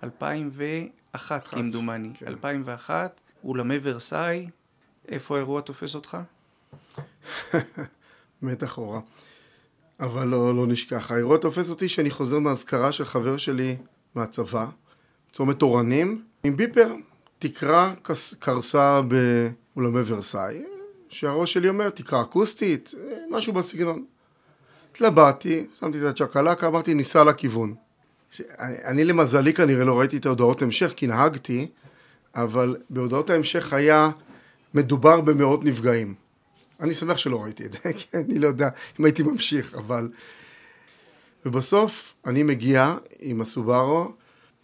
2001 0.04 1.48
כמדומני, 1.48 2.10
כן. 2.14 2.28
2001, 2.28 3.22
אולמי 3.44 3.80
ורסאי, 3.82 4.48
איפה 5.08 5.36
האירוע 5.36 5.62
תופס 5.62 5.96
אותך? 5.96 6.18
מת 8.42 8.64
אחורה. 8.64 9.00
אבל 10.00 10.28
לא, 10.28 10.56
לא 10.56 10.68
נשכח. 10.68 11.12
האירוע 11.12 11.38
תופס 11.38 11.70
אותי 11.70 11.90
שאני 11.90 12.12
חוזר 12.12 12.40
מאזכרה 12.40 12.92
של 12.92 13.06
חבר 13.06 13.38
שלי 13.38 13.78
מהצבא, 14.18 14.66
צומת 15.34 15.62
אורנים, 15.62 16.22
עם 16.44 16.58
ביפר, 16.58 16.96
תקרה 17.40 17.94
קרסה 18.40 19.02
באולמי 19.02 20.02
ורסאי, 20.06 20.64
שהראש 21.10 21.54
שלי 21.54 21.70
אומר, 21.70 21.90
תקרה 21.90 22.22
אקוסטית, 22.22 22.94
משהו 23.30 23.54
בסגנון. 23.54 24.06
התלבטתי, 24.92 25.68
שמתי 25.74 25.98
את 25.98 26.04
הצ'קלקה, 26.04 26.68
אמרתי, 26.68 26.94
ניסע 26.94 27.24
לכיוון. 27.24 27.76
אני, 28.60 28.76
אני 28.84 29.06
למזלי 29.06 29.54
כנראה 29.54 29.86
לא 29.86 30.00
ראיתי 30.00 30.18
את 30.18 30.26
ההודעות 30.26 30.62
המשך, 30.62 30.94
כי 30.96 31.08
נהגתי, 31.08 31.68
אבל 32.36 32.76
בהודעות 32.90 33.30
ההמשך 33.30 33.74
היה 33.74 34.10
מדובר 34.74 35.22
במאות 35.22 35.64
נפגעים. 35.64 36.14
אני 36.80 36.94
שמח 36.94 37.18
שלא 37.18 37.44
ראיתי 37.44 37.66
את 37.66 37.74
זה, 37.74 37.94
כי 37.98 38.06
אני 38.14 38.40
לא 38.40 38.48
יודע 38.48 38.70
אם 39.00 39.06
הייתי 39.06 39.24
ממשיך, 39.24 39.76
אבל... 39.76 40.10
ובסוף 41.48 42.16
אני 42.26 42.44
מגיע 42.44 42.96
עם 43.20 43.42
הסובארו, 43.42 44.12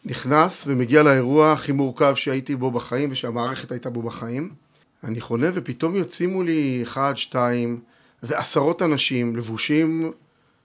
נכנס 0.05 0.63
ומגיע 0.67 1.03
לאירוע 1.03 1.51
הכי 1.51 1.71
מורכב 1.71 2.15
שהייתי 2.15 2.55
בו 2.55 2.71
בחיים 2.71 3.11
ושהמערכת 3.11 3.71
הייתה 3.71 3.89
בו 3.89 4.01
בחיים. 4.01 4.49
אני 5.03 5.21
חונה 5.21 5.47
ופתאום 5.53 5.95
יוצאים 5.95 6.29
מולי 6.29 6.79
אחד, 6.83 7.13
שתיים, 7.15 7.81
ועשרות 8.23 8.81
אנשים 8.81 9.35
לבושים 9.35 10.11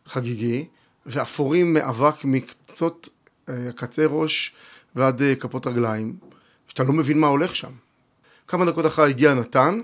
חגיגי, 0.07 0.67
ואפורים 1.07 1.75
מאבק 1.75 2.25
מקצות 2.25 3.09
אה, 3.49 3.73
קצה 3.77 4.07
ראש 4.07 4.55
ועד 4.95 5.23
אה, 5.23 5.35
כפות 5.35 5.67
רגליים, 5.67 6.17
שאתה 6.69 6.83
לא 6.83 6.93
מבין 6.93 7.19
מה 7.19 7.27
הולך 7.27 7.57
שם. 7.57 7.73
כמה 8.49 8.65
דקות 8.65 8.87
אחר 8.87 9.03
הגיע 9.03 9.35
נתן, 9.35 9.81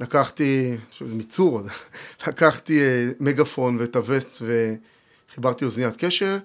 לקחתי, 0.00 0.68
אני 0.70 0.90
חושב 0.90 1.06
שזה 1.06 1.14
מיצור, 1.14 1.60
לקחתי 2.26 2.80
אה, 2.80 3.10
מגפון 3.20 3.76
ואת 3.80 3.96
הווסט 3.96 4.42
וחיברתי 5.30 5.64
אוזניית 5.64 5.96
קשר, 5.96 6.36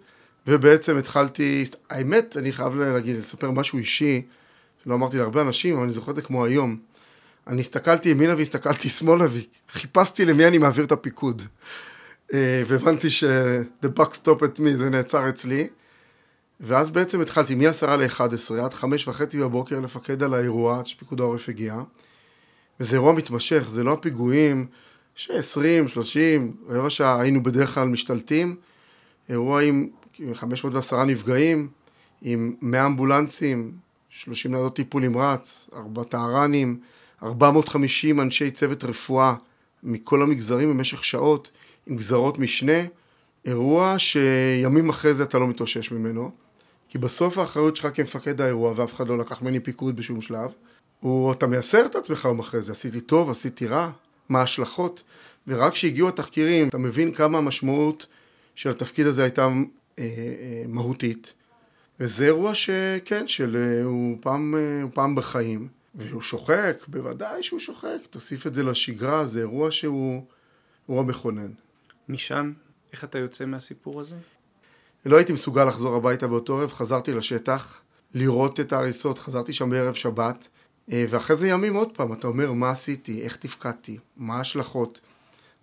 ובעצם 0.48 0.98
התחלתי, 0.98 1.64
האמת, 1.90 2.38
אני 2.38 2.52
חייב 2.52 2.76
להגיד, 2.76 3.16
לספר 3.16 3.52
משהו 3.52 3.78
אישי, 3.78 4.22
שלא 4.84 4.96
אמרתי 4.96 5.18
להרבה 5.18 5.42
אנשים, 5.42 5.76
אבל 5.76 5.84
אני 5.84 5.94
זוכר 5.94 6.12
את 6.12 6.16
זה 6.16 6.22
כמו 6.22 6.46
היום. 6.46 6.78
אני 7.48 7.62
הסתכלתי 7.62 8.10
ימינה 8.10 8.36
והסתכלתי 8.36 8.90
שמאלה 8.90 9.26
וחיפשתי 9.70 10.26
למי 10.26 10.48
אני 10.48 10.58
מעביר 10.58 10.86
את 10.86 10.92
הפיקוד. 10.92 11.42
אה, 12.34 12.64
והבנתי 12.68 13.10
ש-the 13.10 14.00
buck 14.00 14.14
stop 14.14 14.40
at 14.42 14.60
me 14.60 14.78
זה 14.78 14.90
נעצר 14.90 15.30
אצלי. 15.30 15.68
ואז 16.60 16.90
בעצם 16.90 17.22
התחלתי 17.22 17.56
מ-10 17.56 17.88
ל-11 17.88 18.64
עד 18.64 18.74
5 18.74 19.08
וחצי 19.08 19.40
בבוקר 19.40 19.80
לפקד 19.80 20.24
על 20.24 20.34
האירוע 20.34 20.80
עד 20.80 20.88
שפיקוד 20.88 21.20
העורף 21.20 21.50
הגיע. 21.50 21.76
וזה 22.80 22.96
אירוע 22.96 23.14
מתמשך, 23.14 23.64
זה 23.70 23.84
לא 23.84 23.94
הפיגועים 23.94 24.68
ש-20, 25.16 25.88
30, 25.88 26.56
רבע 26.68 26.90
שעה 26.90 27.22
היינו 27.22 27.44
בדרך 27.44 27.74
כלל 27.74 27.88
משתלטים. 27.88 28.56
אירוע 29.30 29.62
עם 29.62 29.88
510 30.34 31.04
נפגעים, 31.04 31.68
עם 32.22 32.56
100 32.62 32.86
אמבולנסים, 32.86 33.72
30 34.10 34.52
ניידות 34.52 34.76
טיפול 34.76 35.04
נמרץ, 35.04 35.70
4 35.76 36.04
טהרנים, 36.04 36.80
450 37.24 38.22
אנשי 38.22 38.52
צוות 38.52 38.84
רפואה 38.84 39.34
מכל 39.84 40.22
המגזרים 40.22 40.70
במשך 40.70 41.06
שעות, 41.06 41.52
עם 41.88 41.96
גזרות 41.96 42.40
משנה, 42.40 42.82
אירוע 43.46 43.96
שימים 43.98 44.90
אחרי 44.90 45.14
זה 45.14 45.24
אתה 45.24 45.40
לא 45.40 45.48
מתאושש 45.48 45.92
ממנו, 45.92 46.32
כי 46.90 46.98
בסוף 46.98 47.38
האחריות 47.38 47.76
שלך 47.76 47.88
כמפקד 47.94 48.42
האירוע, 48.42 48.74
ואף 48.76 48.94
אחד 48.94 49.08
לא 49.08 49.18
לקח 49.18 49.42
ממני 49.42 49.60
פיקוד 49.60 49.96
בשום 49.96 50.22
שלב, 50.22 50.52
הוא, 51.00 51.32
אתה 51.32 51.48
מייסר 51.48 51.86
את 51.86 51.96
עצמך 51.96 52.26
יום 52.26 52.40
אחרי 52.40 52.62
זה, 52.62 52.72
עשיתי 52.72 53.02
טוב, 53.02 53.30
עשיתי 53.30 53.68
רע, 53.68 53.92
מה 54.30 54.40
ההשלכות, 54.40 55.04
ורק 55.48 55.74
כשהגיעו 55.74 56.08
התחקירים, 56.08 56.68
אתה 56.68 56.78
מבין 56.78 57.12
כמה 57.12 57.38
המשמעות 57.38 58.08
של 58.56 58.70
התפקיד 58.70 59.08
הזה 59.08 59.24
הייתה 59.24 59.42
אה, 59.42 59.50
אה, 60.00 60.64
מהותית. 60.68 61.34
וזה 62.00 62.26
אירוע 62.26 62.56
שכן, 62.56 63.28
של, 63.28 63.58
אה, 63.58 63.84
הוא, 63.84 64.18
פעם, 64.22 64.56
פעם 64.94 65.16
בחיים, 65.16 65.68
והוא 65.96 66.22
שוחק, 66.22 66.78
בוודאי 66.88 67.44
שהוא 67.44 67.60
שוחק, 67.60 67.98
תוסיף 68.10 68.48
את 68.48 68.54
זה 68.54 68.64
לשגרה, 68.64 69.26
זה 69.26 69.40
אירוע 69.40 69.72
שהוא 69.72 70.26
אירוע 70.90 71.04
מכונן. 71.04 71.52
משם, 72.10 72.54
איך 72.94 73.04
אתה 73.04 73.18
יוצא 73.18 73.46
מהסיפור 73.46 74.02
הזה? 74.02 74.16
לא 75.06 75.18
הייתי 75.18 75.34
מסוגל 75.34 75.66
לחזור 75.66 75.96
הביתה 75.96 76.28
באותו 76.28 76.60
ערב, 76.60 76.72
חזרתי 76.72 77.14
לשטח, 77.14 77.82
לראות 78.14 78.60
את 78.60 78.74
ההריסות, 78.74 79.20
חזרתי 79.20 79.54
שם 79.54 79.70
בערב 79.70 79.94
שבת, 79.94 80.48
ואחרי 80.88 81.36
זה 81.36 81.48
ימים 81.48 81.76
עוד 81.76 81.98
פעם, 81.98 82.14
אתה 82.14 82.28
אומר 82.28 82.52
מה 82.52 82.70
עשיתי, 82.70 83.22
איך 83.22 83.36
תפקדתי, 83.36 83.98
מה 84.18 84.38
ההשלכות. 84.38 85.00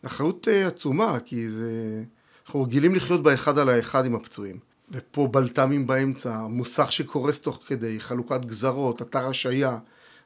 אחריות 0.02 0.48
עצומה, 0.48 1.18
כי 1.24 1.48
זה... 1.48 2.02
אנחנו 2.46 2.62
רגילים 2.62 2.94
לחיות 2.94 3.22
באחד 3.22 3.58
על 3.58 3.68
האחד 3.68 4.06
עם 4.06 4.14
הפצועים. 4.14 4.58
ופה 4.90 5.28
בלת"מים 5.30 5.86
באמצע, 5.86 6.38
מוסך 6.38 6.92
שקורס 6.92 7.40
תוך 7.40 7.62
כדי, 7.66 8.00
חלוקת 8.00 8.44
גזרות, 8.44 9.02
אתר 9.02 9.26
השעיה, 9.26 9.78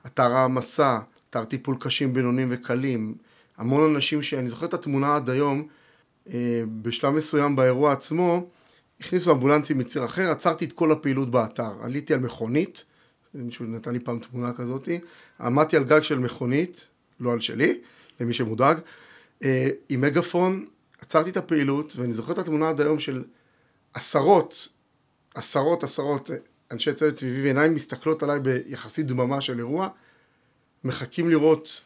אתר 0.07 0.33
העמסה, 0.33 0.99
אתר 1.31 1.45
טיפול 1.45 1.77
קשים, 1.81 2.13
בינוניים 2.13 2.49
וקלים. 2.51 3.15
המון 3.57 3.95
אנשים 3.95 4.23
שאני 4.23 4.49
זוכר 4.49 4.67
את 4.67 4.75
התמונה 4.75 5.17
עד 5.17 5.31
היום, 5.31 5.67
אה, 6.33 6.63
בשלב 6.83 7.15
מסוים 7.15 7.57
באירוע 7.57 7.93
עצמו, 7.93 8.47
הכניסו 9.01 9.33
אמבולנסים 9.33 9.79
מציר 9.79 10.05
אחר, 10.05 10.31
עצרתי 10.31 10.65
את 10.65 10.73
כל 10.73 10.93
הפעילות 10.93 11.31
באתר. 11.31 11.73
עליתי 11.83 12.15
על 12.15 12.21
מכונית, 12.21 12.85
מישהו 13.35 13.65
נתן 13.65 13.93
לי 13.93 14.01
פעם 14.01 14.19
תמונה 14.19 14.53
כזאתי, 14.53 15.01
עמדתי 15.41 15.77
על 15.77 15.85
גג 15.85 16.03
של 16.03 16.19
מכונית, 16.19 16.89
לא 17.21 17.33
על 17.33 17.41
שלי, 17.41 17.79
למי 18.21 18.33
שמודאג, 18.33 18.79
אה, 19.45 19.69
עם 19.89 20.01
מגפון, 20.01 20.67
עצרתי 21.01 21.31
את 21.31 21.37
הפעילות, 21.37 21.93
ואני 21.97 22.13
זוכר 22.13 22.33
את 22.33 22.39
התמונה 22.39 22.69
עד 22.69 22.81
היום 22.81 23.01
של 23.01 23.25
עשרות, 23.95 24.69
עשרות, 25.35 25.85
עשרות 25.85 26.31
אנשי 26.71 26.95
צוות 26.95 27.17
סביבי 27.17 27.43
ועיניים 27.43 27.75
מסתכלות 27.75 28.23
עליי 28.23 28.41
ביחסית 28.41 29.07
דממה 29.07 29.41
של 29.41 29.59
אירוע, 29.59 29.89
מחכים 30.85 31.31
לראות 31.31 31.81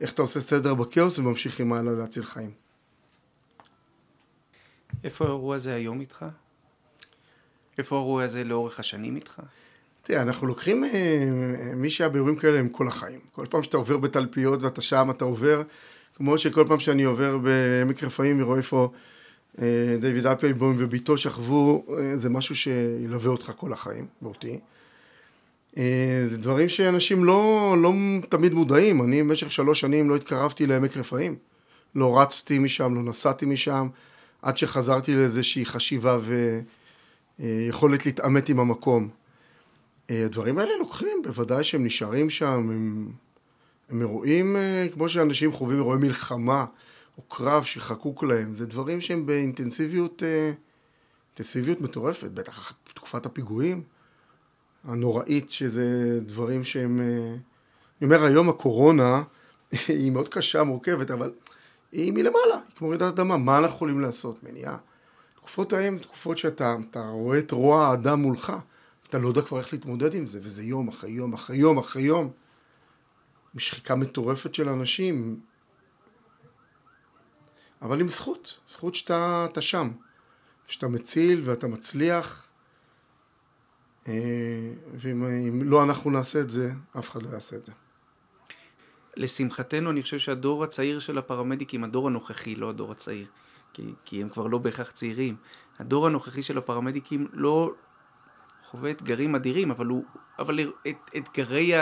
איך 0.00 0.12
אתה 0.12 0.22
עושה 0.22 0.40
סדר 0.40 0.74
בכאוס 0.74 1.18
וממשיכים 1.18 1.72
הלאה 1.72 1.92
להציל 1.92 2.24
חיים. 2.24 2.50
איפה 5.04 5.24
האירוע 5.24 5.54
הזה 5.54 5.74
היום 5.74 6.00
איתך? 6.00 6.24
איפה 7.78 7.96
האירוע 7.96 8.24
הזה 8.24 8.44
לאורך 8.44 8.80
השנים 8.80 9.16
איתך? 9.16 9.40
תראה, 10.02 10.22
אנחנו 10.22 10.46
לוקחים 10.46 10.84
אה, 10.84 11.30
מי 11.74 11.90
שהיה 11.90 12.10
באירועים 12.10 12.36
כאלה 12.36 12.58
עם 12.58 12.68
כל 12.68 12.88
החיים. 12.88 13.20
כל 13.32 13.46
פעם 13.50 13.62
שאתה 13.62 13.76
עובר 13.76 13.96
בתלפיות 13.96 14.62
ואתה 14.62 14.80
שם, 14.80 15.10
אתה 15.10 15.24
עובר, 15.24 15.62
כמו 16.16 16.38
שכל 16.38 16.64
פעם 16.68 16.78
שאני 16.78 17.04
עובר 17.04 17.38
בעמק 17.38 18.04
רפאים 18.04 18.42
ורואה 18.42 18.58
איפה 18.58 18.90
אה, 19.62 19.96
דיוויד 20.00 20.26
אלפלבום 20.26 20.76
וביתו 20.78 21.18
שכבו, 21.18 21.86
אה, 21.98 22.16
זה 22.16 22.30
משהו 22.30 22.54
שילווה 22.54 23.30
אותך 23.30 23.52
כל 23.56 23.72
החיים, 23.72 24.06
ואותי. 24.22 24.58
אה, 25.78 26.22
זה 26.26 26.38
דברים 26.38 26.68
שאנשים 26.68 27.24
לא, 27.24 27.74
לא 27.82 27.92
תמיד 28.28 28.54
מודעים. 28.54 29.02
אני 29.02 29.22
במשך 29.22 29.52
שלוש 29.52 29.80
שנים 29.80 30.10
לא 30.10 30.16
התקרבתי 30.16 30.66
לעמק 30.66 30.96
רפאים. 30.96 31.36
לא 31.94 32.20
רצתי 32.20 32.58
משם, 32.58 32.94
לא 32.94 33.02
נסעתי 33.02 33.46
משם, 33.46 33.88
עד 34.42 34.58
שחזרתי 34.58 35.14
לאיזושהי 35.14 35.66
חשיבה 35.66 36.18
ויכולת 37.38 38.06
להתעמת 38.06 38.48
עם 38.48 38.60
המקום. 38.60 39.08
הדברים 40.08 40.58
האלה 40.58 40.72
לוקחים, 40.78 41.22
בוודאי 41.24 41.64
שהם 41.64 41.84
נשארים 41.84 42.30
שם, 42.30 42.46
הם, 42.46 43.08
הם 43.90 44.00
אירועים 44.00 44.56
כמו 44.92 45.08
שאנשים 45.08 45.52
חווים 45.52 45.76
אירועי 45.76 45.98
מלחמה. 45.98 46.64
או 47.18 47.22
קרב 47.22 47.64
שחקוק 47.64 48.24
להם, 48.24 48.54
זה 48.54 48.66
דברים 48.66 49.00
שהם 49.00 49.26
באינטנסיביות, 49.26 50.22
אה, 50.22 50.52
אינטנסיביות 51.28 51.80
מטורפת, 51.80 52.30
בטח 52.30 52.72
בתקופת 52.88 53.26
הפיגועים 53.26 53.82
הנוראית, 54.84 55.50
שזה 55.50 56.18
דברים 56.26 56.64
שהם... 56.64 57.00
אה, 57.00 57.36
אני 58.00 58.14
אומר, 58.14 58.24
היום 58.24 58.48
הקורונה 58.48 59.22
היא 59.88 60.10
מאוד 60.10 60.28
קשה, 60.28 60.62
מורכבת, 60.62 61.10
אבל 61.10 61.32
היא 61.92 62.12
מלמעלה, 62.12 62.54
היא 62.54 62.76
כמו 62.76 62.88
רעידת 62.88 63.02
אדמה, 63.02 63.36
מה 63.36 63.58
אנחנו 63.58 63.76
יכולים 63.76 64.00
לעשות? 64.00 64.42
מניעה. 64.42 64.76
תקופות 65.36 65.70
זה 65.70 66.02
תקופות 66.02 66.38
שאתה 66.38 66.76
רואה 67.08 67.38
את 67.38 67.50
רוע 67.50 67.86
האדם 67.86 68.20
מולך, 68.20 68.52
אתה 69.08 69.18
לא 69.18 69.28
יודע 69.28 69.42
כבר 69.42 69.58
איך 69.58 69.72
להתמודד 69.72 70.14
עם 70.14 70.26
זה, 70.26 70.38
וזה 70.42 70.62
יום 70.62 70.88
אחרי 70.88 71.10
יום 71.10 71.32
אחרי 71.32 71.56
יום 71.56 71.78
אחרי 71.78 72.02
יום. 72.02 72.30
עם 73.56 73.60
שחיקה 73.60 73.94
מטורפת 73.94 74.54
של 74.54 74.68
אנשים, 74.68 75.40
אבל 77.82 78.00
עם 78.00 78.08
זכות, 78.08 78.60
זכות 78.66 78.94
שאתה 78.94 79.60
שם, 79.60 79.90
שאתה 80.66 80.88
מציל 80.88 81.42
ואתה 81.44 81.66
מצליח, 81.66 82.46
אה, 84.08 84.12
ואם 84.94 85.62
לא 85.62 85.82
אנחנו 85.82 86.10
נעשה 86.10 86.40
את 86.40 86.50
זה, 86.50 86.72
אף 86.98 87.10
אחד 87.10 87.22
לא 87.22 87.28
יעשה 87.28 87.56
את 87.56 87.64
זה. 87.64 87.72
לשמחתנו, 89.16 89.90
אני 89.90 90.02
חושב 90.02 90.18
שהדור 90.18 90.64
הצעיר 90.64 90.98
של 90.98 91.18
הפרמדיקים, 91.18 91.84
הדור 91.84 92.06
הנוכחי, 92.06 92.54
לא 92.54 92.70
הדור 92.70 92.92
הצעיר, 92.92 93.26
כי, 93.72 93.94
כי 94.04 94.22
הם 94.22 94.28
כבר 94.28 94.46
לא 94.46 94.58
בהכרח 94.58 94.90
צעירים, 94.90 95.36
הדור 95.78 96.06
הנוכחי 96.06 96.42
של 96.42 96.58
הפרמדיקים 96.58 97.28
לא 97.32 97.72
חווה 98.64 98.90
אתגרים 98.90 99.34
אדירים, 99.34 99.70
אבל, 99.70 99.86
הוא, 99.86 100.04
אבל 100.38 100.72
את, 100.88 101.10
אתגרי 101.16 101.74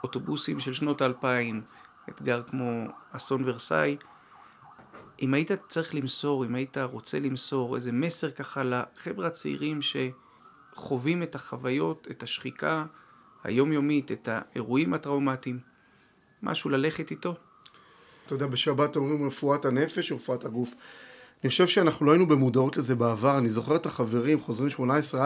האוטובוסים 0.00 0.60
של 0.60 0.72
שנות 0.72 1.00
האלפיים, 1.00 1.62
אתגר 2.08 2.42
כמו 2.42 2.86
אסון 3.12 3.42
ורסאי, 3.46 3.96
אם 5.22 5.34
היית 5.34 5.50
צריך 5.68 5.94
למסור, 5.94 6.44
אם 6.44 6.54
היית 6.54 6.78
רוצה 6.78 7.18
למסור 7.18 7.76
איזה 7.76 7.92
מסר 7.92 8.30
ככה 8.30 8.62
לחבר'ה 8.64 9.26
הצעירים 9.26 9.80
שחווים 9.82 11.22
את 11.22 11.34
החוויות, 11.34 12.08
את 12.10 12.22
השחיקה 12.22 12.84
היומיומית, 13.44 14.12
את 14.12 14.28
האירועים 14.32 14.94
הטראומטיים, 14.94 15.58
משהו 16.42 16.70
ללכת 16.70 17.10
איתו? 17.10 17.34
אתה 18.26 18.34
יודע, 18.34 18.46
בשבת 18.46 18.96
אומרים 18.96 19.26
רפואת 19.26 19.64
הנפש 19.64 20.12
ורפואת 20.12 20.44
הגוף. 20.44 20.74
אני 21.42 21.50
חושב 21.50 21.66
שאנחנו 21.66 22.06
לא 22.06 22.12
היינו 22.12 22.28
במודעות 22.28 22.76
לזה 22.76 22.94
בעבר, 22.94 23.38
אני 23.38 23.48
זוכר 23.48 23.76
את 23.76 23.86
החברים, 23.86 24.40
חוזרים 24.40 24.70
18א, 24.70 25.16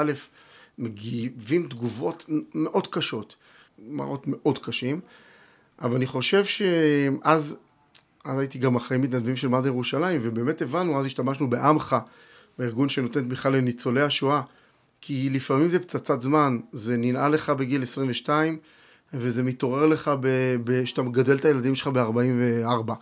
מגיבים 0.78 1.68
תגובות 1.68 2.24
מאוד 2.54 2.86
קשות, 2.86 3.36
מראות 3.78 4.24
מאוד 4.26 4.58
קשים, 4.58 5.00
אבל 5.82 5.96
אני 5.96 6.06
חושב 6.06 6.44
שאז 6.44 7.56
אז 8.24 8.38
הייתי 8.38 8.58
גם 8.58 8.76
אחרי 8.76 8.98
מתנדבים 8.98 9.36
של 9.36 9.48
מד"א 9.48 9.66
ירושלים, 9.66 10.20
ובאמת 10.22 10.62
הבנו, 10.62 11.00
אז 11.00 11.06
השתמשנו 11.06 11.50
בעמך, 11.50 11.96
בארגון 12.58 12.88
שנותן 12.88 13.24
תמיכה 13.24 13.48
לניצולי 13.48 14.02
השואה, 14.02 14.42
כי 15.00 15.30
לפעמים 15.30 15.68
זה 15.68 15.78
פצצת 15.78 16.20
זמן, 16.20 16.58
זה 16.72 16.96
ננעל 16.96 17.32
לך 17.32 17.50
בגיל 17.50 17.82
22, 17.82 18.58
וזה 19.14 19.42
מתעורר 19.42 19.86
לך 19.86 20.10
כשאתה 20.84 21.02
מגדל 21.02 21.34
את 21.34 21.44
הילדים 21.44 21.74
שלך 21.74 21.88
ב-44. 21.88 22.92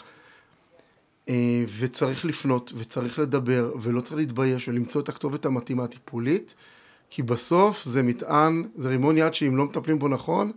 אה, 1.28 1.64
וצריך 1.78 2.24
לפנות, 2.24 2.72
וצריך 2.76 3.18
לדבר, 3.18 3.72
ולא 3.80 4.00
צריך 4.00 4.16
להתבייש, 4.16 4.68
ולמצוא 4.68 5.00
את 5.00 5.08
הכתובת 5.08 5.46
המתאימה 5.46 5.84
הטיפולית, 5.84 6.54
כי 7.14 7.22
בסוף 7.22 7.84
זה 7.84 8.02
מטען, 8.02 8.68
זה 8.76 8.88
רימון 8.88 9.18
יד 9.18 9.34
שאם 9.34 9.56
לא 9.56 9.64
מטפלים 9.64 9.98
בו 9.98 10.08
נכון, 10.08 10.52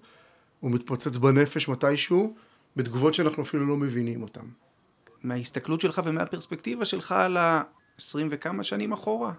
הוא 0.59 0.71
מתפוצץ 0.71 1.17
בנפש 1.17 1.69
מתישהו, 1.69 2.35
בתגובות 2.75 3.13
שאנחנו 3.13 3.43
אפילו 3.43 3.65
לא 3.65 3.77
מבינים 3.77 4.21
אותן. 4.21 4.45
מההסתכלות 5.23 5.81
שלך 5.81 6.01
ומהפרספקטיבה 6.03 6.85
שלך 6.85 7.11
על 7.11 7.37
ה-20 7.37 8.19
וכמה 8.29 8.63
שנים 8.63 8.93
אחורה? 8.93 9.33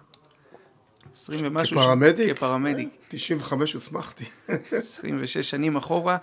20 1.13 1.39
ומשהו... 1.43 1.77
כפרמדיק? 1.77 2.35
כפרמדיק. 2.35 2.89
95 3.07 3.73
הוסמכתי. 3.73 4.25
26 4.71 5.37
שנים 5.37 5.75
אחורה. 5.75 6.17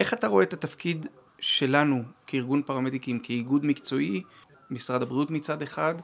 איך 0.00 0.14
אתה 0.14 0.26
רואה 0.26 0.44
את 0.44 0.52
התפקיד 0.52 1.06
שלנו 1.40 2.02
כארגון 2.26 2.62
פרמדיקים, 2.62 3.18
כאיגוד 3.18 3.66
מקצועי, 3.66 4.22
משרד 4.70 5.02
הבריאות 5.02 5.30
מצד 5.30 5.62
אחד, 5.62 5.94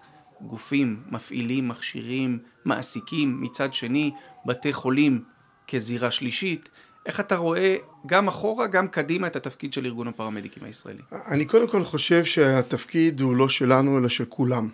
גופים 0.46 1.02
מפעילים, 1.10 1.68
מכשירים, 1.68 2.38
מעסיקים 2.64 3.40
מצד 3.40 3.74
שני, 3.74 4.10
בתי 4.46 4.72
חולים 4.72 5.24
כזירה 5.68 6.10
שלישית, 6.10 6.68
איך 7.06 7.20
אתה 7.20 7.36
רואה 7.36 7.76
גם 8.06 8.28
אחורה, 8.28 8.66
גם 8.66 8.88
קדימה 8.88 9.26
את 9.26 9.36
התפקיד 9.36 9.72
של 9.72 9.86
ארגון 9.86 10.08
הפרמדיקים 10.08 10.64
הישראלי? 10.64 11.02
אני 11.12 11.44
קודם 11.44 11.68
כל 11.68 11.84
חושב 11.84 12.24
שהתפקיד 12.24 13.20
הוא 13.20 13.36
לא 13.36 13.48
שלנו, 13.48 13.98
אלא 13.98 14.08
של 14.08 14.24
כולם. 14.24 14.68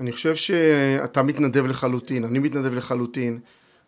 אני 0.00 0.12
חושב 0.12 0.34
שאתה 0.34 1.22
מתנדב 1.22 1.66
לחלוטין, 1.66 2.24
אני 2.24 2.38
מתנדב 2.38 2.74
לחלוטין. 2.74 3.38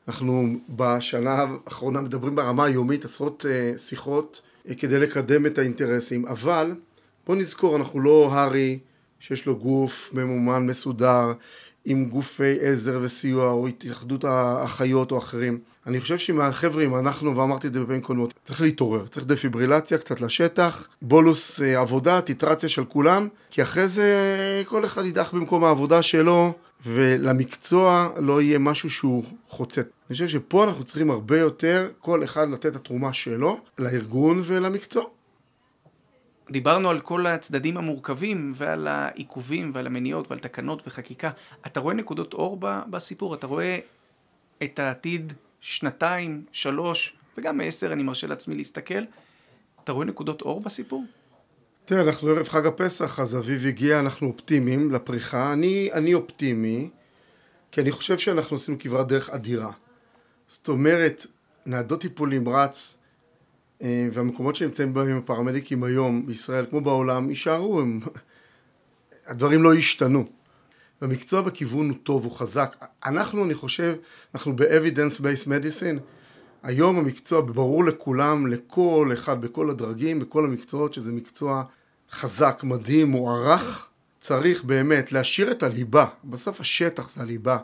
אנחנו 0.09 0.57
בשנה 0.69 1.47
האחרונה 1.67 2.01
מדברים 2.01 2.37
ברמה 2.37 2.65
היומית 2.65 3.05
עשרות 3.05 3.45
uh, 3.45 3.79
שיחות 3.79 4.43
uh, 4.67 4.75
כדי 4.75 4.99
לקדם 4.99 5.47
את 5.47 5.59
האינטרסים, 5.59 6.27
אבל 6.27 6.75
בוא 7.27 7.37
נזכור, 7.37 7.77
אנחנו 7.77 8.01
לא 8.01 8.29
הארי 8.33 8.79
שיש 9.23 9.47
לו 9.47 9.57
גוף 9.57 10.11
ממומן, 10.13 10.67
מסודר, 10.67 11.33
עם 11.85 12.05
גופי 12.05 12.61
עזר 12.61 12.99
וסיוע, 13.03 13.51
או 13.51 13.67
התאחדות 13.67 14.25
האחיות 14.25 15.13
או 15.13 15.19
אחרים. 15.19 15.59
אני 15.87 16.01
חושב 16.01 16.19
שעם 16.19 16.41
החבר'ה, 16.41 16.85
אם 16.85 16.97
אנחנו, 16.97 17.37
ואמרתי 17.37 17.67
את 17.67 17.75
זה 17.75 17.81
בפעמים 17.81 18.01
קודמות, 18.01 18.35
צריך 18.45 18.61
להתעורר, 18.61 19.07
צריך 19.07 19.27
דפיברילציה 19.27 19.99
קצת 19.99 20.21
לשטח, 20.21 20.89
בולוס 21.03 21.61
אה, 21.61 21.81
עבודה, 21.81 22.21
טיטרציה 22.21 22.69
של 22.69 22.85
כולם, 22.85 23.29
כי 23.51 23.63
אחרי 23.63 23.89
זה 23.89 24.63
כל 24.67 24.85
אחד 24.85 25.05
ידח 25.05 25.35
במקום 25.35 25.65
העבודה 25.65 26.03
שלו, 26.03 26.53
ולמקצוע 26.87 28.09
לא 28.17 28.43
יהיה 28.43 28.59
משהו 28.59 28.91
שהוא 28.91 29.25
חוצה. 29.49 29.81
אני 29.81 30.13
חושב 30.13 30.29
שפה 30.29 30.65
אנחנו 30.65 30.85
צריכים 30.85 31.11
הרבה 31.11 31.39
יותר, 31.39 31.89
כל 31.99 32.25
אחד 32.25 32.49
לתת 32.51 32.67
את 32.67 32.77
התרומה 32.77 33.13
שלו 33.13 33.61
לארגון 33.79 34.41
ולמקצוע. 34.45 35.05
דיברנו 36.53 36.91
על 36.91 37.01
כל 37.01 37.27
הצדדים 37.27 37.77
המורכבים 37.77 38.53
ועל 38.55 38.89
העיכובים 38.89 39.71
ועל 39.75 39.87
המניעות 39.87 40.31
ועל 40.31 40.39
תקנות 40.39 40.83
וחקיקה. 40.87 41.31
אתה 41.67 41.81
רואה 41.81 41.95
נקודות 41.95 42.35
אור 42.35 42.59
בסיפור? 42.91 43.35
אתה 43.35 43.47
רואה 43.47 43.79
את 44.63 44.79
העתיד 44.79 45.33
שנתיים, 45.61 46.45
שלוש, 46.53 47.17
וגם 47.39 47.59
מעשר 47.59 47.93
אני 47.93 48.03
מרשה 48.03 48.27
לעצמי 48.27 48.55
להסתכל. 48.55 49.03
אתה 49.85 49.93
רואה 49.93 50.07
נקודות 50.07 50.43
אור 50.43 50.61
בסיפור? 50.61 51.05
תראה, 51.85 52.01
אנחנו 52.01 52.29
ערב 52.29 52.49
חג 52.49 52.67
הפסח, 52.67 53.21
אז 53.21 53.37
אביב 53.37 53.67
הגיע, 53.67 54.01
אנחנו 54.01 54.27
אופטימיים 54.27 54.93
לפריחה. 54.93 55.53
אני, 55.53 55.91
אני 55.93 56.15
אופטימי, 56.15 56.91
כי 57.73 57.81
אני 57.81 57.91
חושב 57.91 58.19
שאנחנו 58.19 58.57
עשינו 58.57 58.79
כברת 58.81 59.09
דרך 59.09 59.31
אדירה. 59.31 59.73
זאת 60.49 60.69
אומרת, 60.69 61.27
ניידות 61.67 62.01
טיפול 62.01 62.29
נמרץ, 62.29 62.97
והמקומות 64.13 64.57
שנמצאים 64.57 64.95
בהם 64.95 65.17
הפרמדיקים 65.17 65.85
היום 65.85 66.27
בישראל, 66.27 66.67
כמו 66.71 66.81
בעולם, 66.81 67.31
יישארו, 67.31 67.81
הם... 67.81 68.01
הדברים 69.27 69.63
לא 69.63 69.75
ישתנו. 69.75 70.25
והמקצוע 71.03 71.43
בכיוון 71.43 71.89
הוא 71.89 71.97
טוב, 72.03 72.25
הוא 72.25 72.33
חזק. 72.33 72.77
אנחנו, 73.07 73.45
אני 73.45 73.55
חושב, 73.55 73.95
אנחנו 74.35 74.57
ב-evidence-based 74.57 75.47
medicine. 75.47 76.01
היום 76.63 76.99
המקצוע 76.99 77.41
ברור 77.41 77.85
לכולם, 77.85 78.47
לכל 78.47 79.11
אחד, 79.15 79.41
בכל 79.41 79.71
הדרגים, 79.71 80.21
בכל 80.21 80.45
המקצועות, 80.45 80.95
שזה 80.95 81.13
מקצוע 81.13 81.65
חזק, 82.13 82.61
מדהים, 82.65 83.11
מוערך. 83.11 83.89
צריך 84.19 84.65
באמת 84.65 85.13
להשאיר 85.13 85.51
את 85.51 85.63
הליבה. 85.63 86.07
בסוף 86.25 86.61
השטח 86.61 87.11
זה 87.11 87.23
הליבה. 87.23 87.59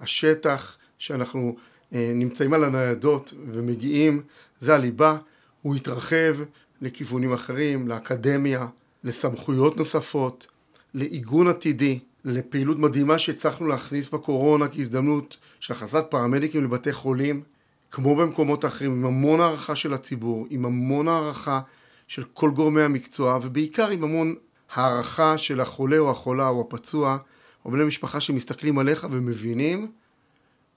השטח 0.00 0.76
שאנחנו 0.98 1.56
אה, 1.94 2.10
נמצאים 2.14 2.54
על 2.54 2.64
הניידות 2.64 3.34
ומגיעים, 3.52 4.22
זה 4.58 4.74
הליבה. 4.74 5.18
הוא 5.62 5.74
התרחב 5.74 6.36
לכיוונים 6.80 7.32
אחרים, 7.32 7.88
לאקדמיה, 7.88 8.66
לסמכויות 9.04 9.76
נוספות, 9.76 10.46
לעיגון 10.94 11.48
עתידי, 11.48 11.98
לפעילות 12.24 12.78
מדהימה 12.78 13.18
שהצלחנו 13.18 13.66
להכניס 13.66 14.08
בקורונה 14.08 14.68
כהזדמנות 14.68 15.36
של 15.60 15.72
הכנסת 15.72 16.04
פרמדיקים 16.10 16.64
לבתי 16.64 16.92
חולים, 16.92 17.42
כמו 17.90 18.16
במקומות 18.16 18.64
אחרים, 18.64 18.92
עם 18.92 19.04
המון 19.04 19.40
הערכה 19.40 19.76
של 19.76 19.94
הציבור, 19.94 20.46
עם 20.50 20.64
המון 20.64 21.08
הערכה 21.08 21.60
של 22.06 22.22
כל 22.32 22.50
גורמי 22.50 22.82
המקצוע, 22.82 23.38
ובעיקר 23.42 23.88
עם 23.88 24.04
המון 24.04 24.34
הערכה 24.74 25.38
של 25.38 25.60
החולה 25.60 25.98
או 25.98 26.10
החולה 26.10 26.48
או 26.48 26.60
הפצוע, 26.60 27.16
או 27.64 27.70
בני 27.70 27.84
משפחה 27.84 28.20
שמסתכלים 28.20 28.78
עליך 28.78 29.06
ומבינים 29.10 29.92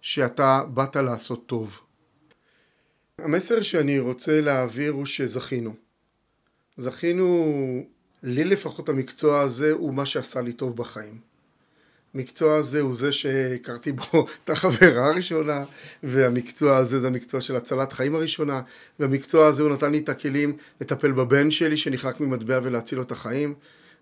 שאתה 0.01 0.63
באת 0.67 0.95
לעשות 0.95 1.45
טוב. 1.45 1.79
המסר 3.19 3.61
שאני 3.61 3.99
רוצה 3.99 4.41
להעביר 4.41 4.91
הוא 4.91 5.05
שזכינו. 5.05 5.75
זכינו, 6.77 7.85
לי 8.23 8.43
לפחות 8.43 8.89
המקצוע 8.89 9.41
הזה 9.41 9.71
הוא 9.71 9.93
מה 9.93 10.05
שעשה 10.05 10.41
לי 10.41 10.53
טוב 10.53 10.77
בחיים. 10.77 11.19
המקצוע 12.13 12.55
הזה 12.55 12.81
הוא 12.81 12.95
זה 12.95 13.11
שהכרתי 13.11 13.91
בו 13.91 14.25
את 14.43 14.49
החברה 14.49 15.09
הראשונה, 15.09 15.63
והמקצוע 16.03 16.77
הזה 16.77 16.99
זה 16.99 17.07
המקצוע 17.07 17.41
של 17.41 17.55
הצלת 17.55 17.93
חיים 17.93 18.15
הראשונה, 18.15 18.61
והמקצוע 18.99 19.47
הזה 19.47 19.63
הוא 19.63 19.71
נתן 19.71 19.91
לי 19.91 19.97
את 19.97 20.09
הכלים 20.09 20.57
לטפל 20.81 21.11
בבן 21.11 21.51
שלי 21.51 21.77
שנחלק 21.77 22.19
ממטבע 22.19 22.59
ולהציל 22.63 22.97
לו 22.97 23.03
את 23.03 23.11
החיים, 23.11 23.53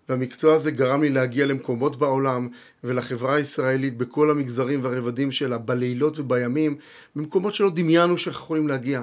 והמקצוע 0.08 0.54
הזה 0.54 0.70
גרם 0.70 1.02
לי 1.02 1.10
להגיע 1.10 1.46
למקומות 1.46 1.96
בעולם 1.96 2.48
ולחברה 2.84 3.34
הישראלית 3.34 3.96
בכל 3.96 4.30
המגזרים 4.30 4.80
והרבדים 4.82 5.32
שלה, 5.32 5.58
בלילות 5.58 6.18
ובימים, 6.18 6.76
במקומות 7.16 7.54
שלא 7.54 7.70
דמיינו 7.70 8.18
שיכולים 8.18 8.68
להגיע. 8.68 9.02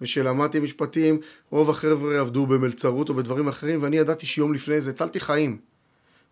ושלמדתי 0.00 0.60
משפטים, 0.60 1.20
רוב 1.50 1.70
החבר'ה 1.70 2.20
עבדו 2.20 2.46
במלצרות 2.46 3.08
או 3.08 3.14
בדברים 3.14 3.48
אחרים, 3.48 3.82
ואני 3.82 3.96
ידעתי 3.96 4.26
שיום 4.26 4.54
לפני 4.54 4.80
זה 4.80 4.90
הצלתי 4.90 5.20
חיים. 5.20 5.58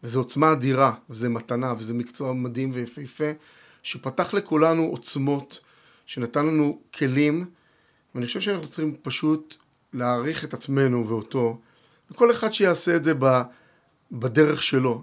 וזו 0.04 0.20
עוצמה 0.20 0.52
אדירה, 0.52 0.92
וזה 1.10 1.28
מתנה, 1.28 1.74
וזה 1.78 1.94
מקצוע 1.94 2.32
מדהים 2.32 2.70
ויפהפה, 2.72 3.30
שפתח 3.82 4.34
לכולנו 4.34 4.82
עוצמות, 4.82 5.60
שנתן 6.06 6.46
לנו 6.46 6.80
כלים, 6.94 7.44
ואני 8.14 8.26
חושב 8.26 8.40
שאנחנו 8.40 8.68
צריכים 8.68 8.96
פשוט 9.02 9.56
להעריך 9.92 10.44
את 10.44 10.54
עצמנו 10.54 11.08
ואותו, 11.08 11.58
וכל 12.10 12.30
אחד 12.30 12.54
שיעשה 12.54 12.96
את 12.96 13.04
זה 13.04 13.14
ב... 13.18 13.42
בדרך 14.12 14.62
שלו, 14.62 15.02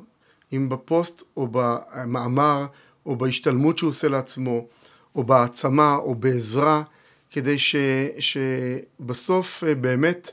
אם 0.53 0.69
בפוסט 0.69 1.23
או 1.37 1.47
במאמר 1.51 2.65
או 3.05 3.15
בהשתלמות 3.15 3.77
שהוא 3.77 3.89
עושה 3.89 4.07
לעצמו, 4.07 4.67
או 5.15 5.23
בהעצמה 5.23 5.95
או 5.95 6.15
בעזרה, 6.15 6.83
כדי 7.29 7.59
ש, 7.59 7.75
שבסוף 8.19 9.63
אה, 9.63 9.75
באמת 9.75 10.31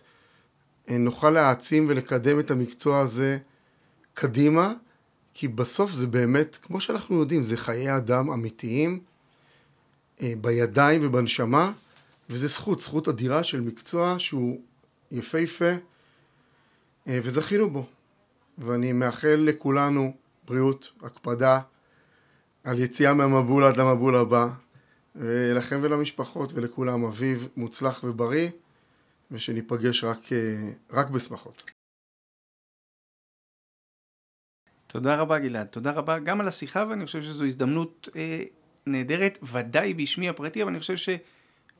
אה, 0.89 0.99
נוכל 0.99 1.31
להעצים 1.31 1.87
ולקדם 1.89 2.41
את 2.41 2.51
המקצוע 2.51 3.01
הזה 3.01 3.39
קדימה, 4.15 4.75
כי 5.35 5.49
בסוף 5.49 5.91
זה 5.91 6.07
באמת, 6.07 6.59
כמו 6.63 6.81
שאנחנו 6.81 7.21
יודעים, 7.21 7.43
זה 7.43 7.57
חיי 7.57 7.97
אדם 7.97 8.31
אמיתיים 8.31 9.01
אה, 10.23 10.33
בידיים 10.41 11.01
ובנשמה, 11.05 11.73
וזה 12.31 12.49
זכות, 12.49 12.81
זכות 12.81 13.09
אדירה 13.09 13.45
של 13.45 13.61
מקצוע 13.61 14.15
שהוא 14.19 14.61
יפהפה, 15.11 15.71
וזכינו 17.07 17.71
בו. 17.71 17.87
ואני 18.59 18.93
מאחל 18.93 19.45
לכולנו 19.47 20.17
בריאות, 20.45 20.93
הקפדה 21.03 21.61
על 22.65 22.79
יציאה 22.79 23.15
מהמבול 23.15 23.65
עד 23.65 23.77
למבול 23.77 24.17
הבא, 24.17 24.49
ולכם 25.15 25.81
ולמשפחות 25.83 26.53
ולכולם 26.53 27.05
אביב 27.05 27.49
מוצלח 27.57 28.05
ובריא, 28.05 28.51
ושניפגש 29.31 30.05
רק, 30.05 30.19
רק 30.93 31.11
בשמחות. 31.11 31.65
תודה 34.87 35.17
רבה 35.17 35.39
גלעד, 35.39 35.67
תודה 35.67 35.93
רבה 35.93 36.19
גם 36.19 36.41
על 36.41 36.49
השיחה 36.49 36.85
ואני 36.91 37.07
חושב 37.07 37.23
שזו 37.23 37.45
הזדמנות 37.45 38.09
אה, 38.17 38.43
נהדרת, 38.87 39.39
ודאי 39.43 39.95
בשמי 39.95 40.29
הפרטי, 40.29 40.63
אבל 40.63 40.71
אני 40.71 40.81
חושב 40.81 40.97
ש... 40.97 41.09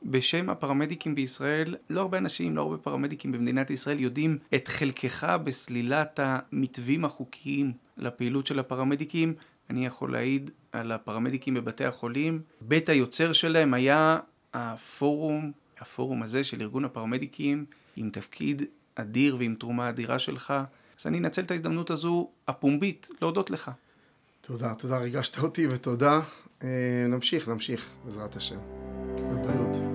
בשם 0.05 0.49
הפרמדיקים 0.49 1.15
בישראל, 1.15 1.75
לא 1.89 2.01
הרבה 2.01 2.17
אנשים, 2.17 2.55
לא 2.55 2.61
הרבה 2.61 2.77
פרמדיקים 2.77 3.31
במדינת 3.31 3.69
ישראל 3.69 3.99
יודעים 3.99 4.37
את 4.55 4.67
חלקך 4.67 5.37
בסלילת 5.43 6.19
המתווים 6.23 7.05
החוקיים 7.05 7.73
לפעילות 7.97 8.47
של 8.47 8.59
הפרמדיקים. 8.59 9.33
אני 9.69 9.85
יכול 9.85 10.11
להעיד 10.11 10.51
על 10.71 10.91
הפרמדיקים 10.91 11.53
בבתי 11.53 11.85
החולים. 11.85 12.41
בית 12.61 12.89
היוצר 12.89 13.33
שלהם 13.33 13.73
היה 13.73 14.17
הפורום, 14.53 15.51
הפורום 15.79 16.23
הזה 16.23 16.43
של 16.43 16.61
ארגון 16.61 16.85
הפרמדיקים, 16.85 17.65
עם 17.95 18.09
תפקיד 18.09 18.63
אדיר 18.95 19.35
ועם 19.39 19.55
תרומה 19.59 19.89
אדירה 19.89 20.19
שלך. 20.19 20.53
אז 20.99 21.07
אני 21.07 21.17
אנצל 21.17 21.41
את 21.41 21.51
ההזדמנות 21.51 21.91
הזו 21.91 22.29
הפומבית 22.47 23.09
להודות 23.21 23.49
לך. 23.49 23.71
תודה, 24.41 24.73
תודה, 24.75 24.97
ריגשת 24.97 25.39
אותי 25.39 25.67
ותודה. 25.67 26.19
אה, 26.63 27.05
נמשיך, 27.09 27.47
נמשיך, 27.47 27.89
בעזרת 28.05 28.35
השם. 28.35 28.59
בבריאות. 29.15 29.94